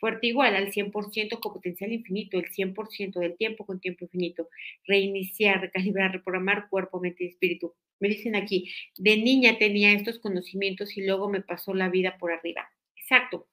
fuerte 0.00 0.26
igual 0.28 0.56
al 0.56 0.72
100% 0.72 1.38
con 1.40 1.52
potencial 1.52 1.92
infinito, 1.92 2.38
el 2.38 2.50
100% 2.50 3.20
del 3.20 3.36
tiempo 3.36 3.66
con 3.66 3.80
tiempo 3.80 4.04
infinito, 4.04 4.48
reiniciar, 4.86 5.60
recalibrar, 5.60 6.12
reprogramar 6.12 6.68
cuerpo, 6.68 7.00
mente 7.00 7.24
y 7.24 7.28
espíritu. 7.28 7.74
Me 8.00 8.08
dicen 8.08 8.34
aquí, 8.34 8.72
de 8.96 9.18
niña 9.18 9.58
tenía 9.58 9.92
estos 9.92 10.18
conocimientos 10.18 10.96
y 10.96 11.04
luego 11.04 11.28
me 11.28 11.42
pasó 11.42 11.74
la 11.74 11.90
vida 11.90 12.16
por 12.18 12.32
arriba. 12.32 12.68
Exacto. 12.96 13.46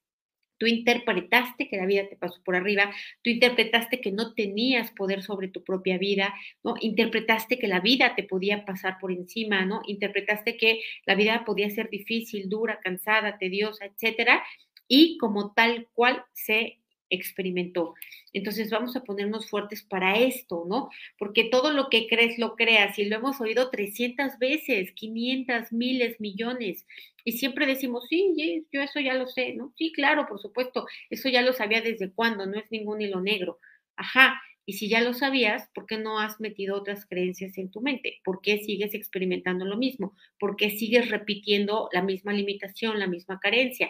Tú 0.59 0.65
interpretaste 0.65 1.69
que 1.69 1.77
la 1.77 1.85
vida 1.85 2.09
te 2.09 2.15
pasó 2.15 2.41
por 2.43 2.55
arriba, 2.55 2.91
tú 3.21 3.29
interpretaste 3.29 4.01
que 4.01 4.11
no 4.11 4.33
tenías 4.33 4.91
poder 4.91 5.21
sobre 5.21 5.49
tu 5.49 5.63
propia 5.63 5.99
vida, 5.99 6.33
¿no? 6.63 6.73
Interpretaste 6.81 7.59
que 7.59 7.67
la 7.67 7.79
vida 7.79 8.15
te 8.15 8.23
podía 8.23 8.65
pasar 8.65 8.97
por 8.99 9.11
encima, 9.11 9.65
¿no? 9.65 9.81
Interpretaste 9.85 10.57
que 10.57 10.81
la 11.05 11.13
vida 11.13 11.45
podía 11.45 11.69
ser 11.69 11.89
difícil, 11.91 12.49
dura, 12.49 12.79
cansada, 12.83 13.37
tediosa, 13.37 13.85
etcétera, 13.85 14.43
y 14.87 15.17
como 15.17 15.53
tal 15.53 15.87
cual 15.93 16.23
se 16.33 16.79
experimentó. 17.09 17.93
Entonces 18.33 18.69
vamos 18.69 18.95
a 18.95 19.03
ponernos 19.03 19.49
fuertes 19.49 19.83
para 19.83 20.17
esto, 20.19 20.65
¿no? 20.67 20.89
Porque 21.17 21.45
todo 21.45 21.71
lo 21.71 21.89
que 21.89 22.07
crees 22.07 22.37
lo 22.37 22.55
creas 22.55 22.99
y 22.99 23.05
lo 23.05 23.15
hemos 23.17 23.39
oído 23.39 23.69
300 23.69 24.37
veces, 24.39 24.91
500, 24.93 25.71
miles, 25.71 26.19
millones. 26.19 26.85
Y 27.23 27.33
siempre 27.33 27.65
decimos, 27.65 28.05
sí, 28.09 28.65
yo 28.71 28.81
eso 28.81 28.99
ya 28.99 29.13
lo 29.13 29.27
sé, 29.27 29.53
¿no? 29.53 29.73
Sí, 29.77 29.91
claro, 29.91 30.27
por 30.27 30.39
supuesto, 30.39 30.85
eso 31.09 31.29
ya 31.29 31.41
lo 31.41 31.53
sabía 31.53 31.81
desde 31.81 32.11
cuándo, 32.11 32.45
no 32.45 32.57
es 32.59 32.71
ningún 32.71 33.01
hilo 33.01 33.21
negro. 33.21 33.59
Ajá, 33.95 34.39
y 34.65 34.73
si 34.73 34.89
ya 34.89 35.01
lo 35.01 35.13
sabías, 35.13 35.69
¿por 35.73 35.85
qué 35.87 35.97
no 35.97 36.19
has 36.19 36.41
metido 36.41 36.75
otras 36.75 37.05
creencias 37.05 37.57
en 37.57 37.71
tu 37.71 37.79
mente? 37.81 38.19
¿Por 38.23 38.41
qué 38.41 38.57
sigues 38.59 38.93
experimentando 38.93 39.63
lo 39.65 39.77
mismo? 39.77 40.13
¿Por 40.39 40.57
qué 40.57 40.71
sigues 40.71 41.09
repitiendo 41.09 41.89
la 41.93 42.01
misma 42.01 42.33
limitación, 42.33 42.99
la 42.99 43.07
misma 43.07 43.39
carencia? 43.39 43.89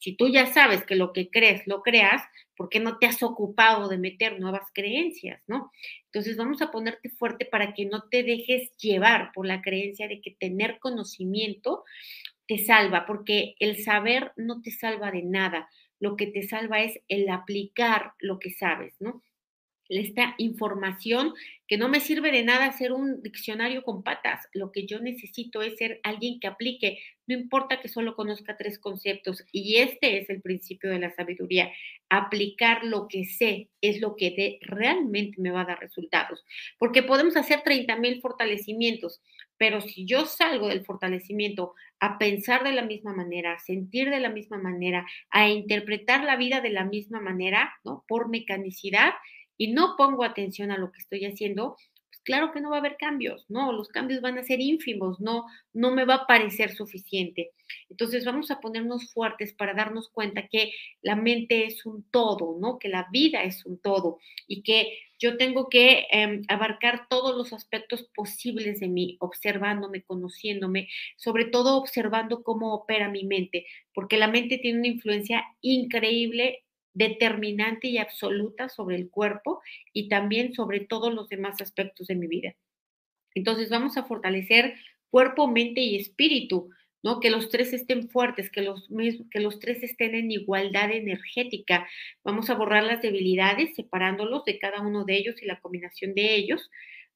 Si 0.00 0.16
tú 0.16 0.28
ya 0.28 0.46
sabes 0.46 0.84
que 0.84 0.96
lo 0.96 1.12
que 1.12 1.30
crees 1.30 1.66
lo 1.66 1.82
creas, 1.82 2.22
¿por 2.56 2.68
qué 2.68 2.80
no 2.80 2.98
te 2.98 3.06
has 3.06 3.22
ocupado 3.22 3.88
de 3.88 3.98
meter 3.98 4.40
nuevas 4.40 4.66
creencias, 4.74 5.42
no? 5.46 5.70
Entonces 6.06 6.36
vamos 6.36 6.62
a 6.62 6.70
ponerte 6.70 7.10
fuerte 7.10 7.44
para 7.44 7.74
que 7.74 7.84
no 7.84 8.08
te 8.08 8.22
dejes 8.22 8.74
llevar 8.78 9.30
por 9.32 9.46
la 9.46 9.62
creencia 9.62 10.08
de 10.08 10.20
que 10.20 10.32
tener 10.32 10.78
conocimiento 10.78 11.84
te 12.48 12.58
salva, 12.58 13.06
porque 13.06 13.54
el 13.60 13.82
saber 13.84 14.32
no 14.36 14.60
te 14.60 14.72
salva 14.72 15.12
de 15.12 15.22
nada. 15.22 15.68
Lo 16.00 16.16
que 16.16 16.26
te 16.26 16.42
salva 16.42 16.80
es 16.80 16.98
el 17.06 17.28
aplicar 17.28 18.14
lo 18.18 18.38
que 18.38 18.50
sabes, 18.50 18.96
¿no? 19.00 19.22
Esta 19.98 20.34
información 20.38 21.34
que 21.66 21.76
no 21.76 21.88
me 21.88 22.00
sirve 22.00 22.32
de 22.32 22.42
nada 22.42 22.72
ser 22.72 22.92
un 22.92 23.22
diccionario 23.22 23.82
con 23.82 24.02
patas. 24.02 24.48
Lo 24.52 24.72
que 24.72 24.86
yo 24.86 25.00
necesito 25.00 25.62
es 25.62 25.76
ser 25.76 26.00
alguien 26.02 26.40
que 26.40 26.46
aplique, 26.46 26.98
no 27.26 27.34
importa 27.34 27.80
que 27.80 27.88
solo 27.88 28.16
conozca 28.16 28.56
tres 28.56 28.78
conceptos. 28.78 29.44
Y 29.52 29.76
este 29.76 30.18
es 30.18 30.30
el 30.30 30.40
principio 30.40 30.90
de 30.90 30.98
la 30.98 31.14
sabiduría. 31.14 31.70
Aplicar 32.08 32.84
lo 32.84 33.06
que 33.06 33.24
sé 33.24 33.68
es 33.80 34.00
lo 34.00 34.16
que 34.16 34.58
realmente 34.62 35.40
me 35.40 35.52
va 35.52 35.60
a 35.62 35.66
dar 35.66 35.78
resultados. 35.78 36.44
Porque 36.78 37.04
podemos 37.04 37.36
hacer 37.36 37.62
30 37.62 37.96
mil 37.96 38.20
fortalecimientos, 38.20 39.20
pero 39.56 39.80
si 39.80 40.06
yo 40.06 40.26
salgo 40.26 40.68
del 40.68 40.84
fortalecimiento 40.84 41.74
a 42.00 42.18
pensar 42.18 42.64
de 42.64 42.72
la 42.72 42.82
misma 42.82 43.12
manera, 43.12 43.52
a 43.52 43.58
sentir 43.58 44.10
de 44.10 44.18
la 44.18 44.30
misma 44.30 44.58
manera, 44.58 45.06
a 45.30 45.48
interpretar 45.48 46.24
la 46.24 46.36
vida 46.36 46.60
de 46.60 46.70
la 46.70 46.84
misma 46.84 47.20
manera, 47.20 47.74
¿no? 47.84 48.04
Por 48.08 48.28
mecanicidad, 48.28 49.12
y 49.60 49.74
no 49.74 49.94
pongo 49.94 50.24
atención 50.24 50.70
a 50.70 50.78
lo 50.78 50.90
que 50.90 51.00
estoy 51.00 51.26
haciendo, 51.26 51.76
pues 52.08 52.22
claro 52.24 52.50
que 52.50 52.62
no 52.62 52.70
va 52.70 52.76
a 52.76 52.78
haber 52.78 52.96
cambios, 52.96 53.44
¿no? 53.50 53.72
Los 53.72 53.88
cambios 53.88 54.22
van 54.22 54.38
a 54.38 54.42
ser 54.42 54.58
ínfimos, 54.58 55.20
no, 55.20 55.44
no 55.74 55.90
me 55.90 56.06
va 56.06 56.14
a 56.14 56.26
parecer 56.26 56.74
suficiente. 56.74 57.50
Entonces 57.90 58.24
vamos 58.24 58.50
a 58.50 58.58
ponernos 58.58 59.12
fuertes 59.12 59.52
para 59.52 59.74
darnos 59.74 60.08
cuenta 60.08 60.48
que 60.48 60.72
la 61.02 61.14
mente 61.14 61.66
es 61.66 61.84
un 61.84 62.08
todo, 62.10 62.56
¿no? 62.58 62.78
Que 62.78 62.88
la 62.88 63.08
vida 63.12 63.42
es 63.42 63.66
un 63.66 63.78
todo 63.78 64.18
y 64.48 64.62
que 64.62 64.96
yo 65.18 65.36
tengo 65.36 65.68
que 65.68 66.06
em, 66.10 66.40
abarcar 66.48 67.06
todos 67.10 67.36
los 67.36 67.52
aspectos 67.52 68.08
posibles 68.14 68.80
de 68.80 68.88
mí, 68.88 69.18
observándome, 69.20 70.04
conociéndome, 70.04 70.88
sobre 71.18 71.44
todo 71.44 71.76
observando 71.76 72.42
cómo 72.42 72.72
opera 72.72 73.10
mi 73.10 73.24
mente, 73.24 73.66
porque 73.92 74.16
la 74.16 74.28
mente 74.28 74.56
tiene 74.56 74.78
una 74.78 74.88
influencia 74.88 75.44
increíble 75.60 76.64
determinante 76.92 77.88
y 77.88 77.98
absoluta 77.98 78.68
sobre 78.68 78.96
el 78.96 79.10
cuerpo 79.10 79.60
y 79.92 80.08
también 80.08 80.54
sobre 80.54 80.80
todos 80.80 81.12
los 81.14 81.28
demás 81.28 81.60
aspectos 81.60 82.06
de 82.06 82.16
mi 82.16 82.26
vida. 82.26 82.54
Entonces 83.34 83.68
vamos 83.70 83.96
a 83.96 84.04
fortalecer 84.04 84.74
cuerpo, 85.10 85.48
mente 85.48 85.80
y 85.80 85.96
espíritu, 85.96 86.70
¿no? 87.02 87.20
Que 87.20 87.30
los 87.30 87.48
tres 87.48 87.72
estén 87.72 88.08
fuertes, 88.08 88.50
que 88.50 88.62
los, 88.62 88.88
que 89.30 89.40
los 89.40 89.58
tres 89.58 89.82
estén 89.82 90.14
en 90.14 90.30
igualdad 90.30 90.90
energética. 90.90 91.88
Vamos 92.24 92.50
a 92.50 92.54
borrar 92.54 92.84
las 92.84 93.00
debilidades 93.02 93.74
separándolos 93.74 94.44
de 94.44 94.58
cada 94.58 94.80
uno 94.80 95.04
de 95.04 95.16
ellos 95.16 95.42
y 95.42 95.46
la 95.46 95.60
combinación 95.60 96.14
de 96.14 96.34
ellos 96.34 96.70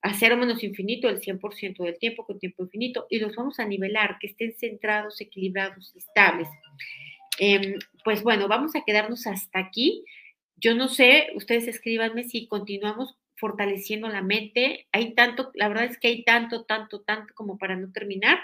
a 0.05 0.13
cero 0.13 0.37
menos 0.37 0.63
infinito 0.63 1.09
el 1.09 1.19
100% 1.19 1.83
del 1.83 1.99
tiempo 1.99 2.27
con 2.27 2.39
tiempo 2.39 2.63
infinito 2.63 3.07
y 3.09 3.19
los 3.21 3.35
vamos 3.35 3.59
a 3.59 3.65
nivelar, 3.65 4.19
que 4.21 4.27
estén 4.27 4.53
centrados, 4.53 5.19
equilibrados 5.23 5.97
estables. 5.97 6.47
Em, 7.39 7.79
pues 8.05 8.23
bueno, 8.23 8.47
vamos 8.49 8.77
a 8.77 8.85
quedarnos 8.85 9.27
hasta 9.27 9.59
aquí. 9.59 10.05
Yo 10.57 10.75
no 10.75 10.89
sé, 10.89 11.29
ustedes 11.35 11.67
escríbanme 11.67 12.25
si 12.25 12.47
continuamos 12.47 13.17
fortaleciendo 13.37 14.09
la 14.09 14.23
mente. 14.23 14.87
Hay 14.93 15.15
tanto, 15.15 15.51
la 15.55 15.69
verdad 15.69 15.87
es 15.87 15.99
que 15.99 16.09
hay 16.09 16.25
tanto, 16.25 16.65
tanto, 16.65 17.03
tanto 17.03 17.35
como 17.35 17.59
para 17.59 17.77
no 17.77 17.91
terminar 17.93 18.39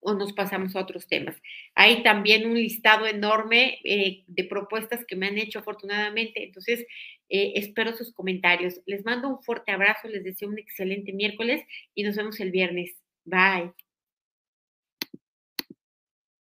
o 0.00 0.14
nos 0.14 0.32
pasamos 0.32 0.74
a 0.74 0.80
otros 0.80 1.06
temas. 1.06 1.40
Hay 1.74 2.02
también 2.02 2.46
un 2.46 2.54
listado 2.54 3.06
enorme 3.06 3.78
eh, 3.84 4.24
de 4.26 4.44
propuestas 4.44 5.04
que 5.06 5.16
me 5.16 5.28
han 5.28 5.38
hecho 5.38 5.60
afortunadamente, 5.60 6.44
entonces 6.44 6.80
eh, 7.28 7.52
espero 7.54 7.92
sus 7.94 8.12
comentarios. 8.12 8.80
Les 8.84 9.04
mando 9.04 9.28
un 9.28 9.42
fuerte 9.42 9.70
abrazo, 9.70 10.08
les 10.08 10.24
deseo 10.24 10.48
un 10.48 10.58
excelente 10.58 11.12
miércoles 11.12 11.64
y 11.94 12.02
nos 12.02 12.16
vemos 12.16 12.40
el 12.40 12.50
viernes. 12.50 12.96
Bye. 13.24 13.81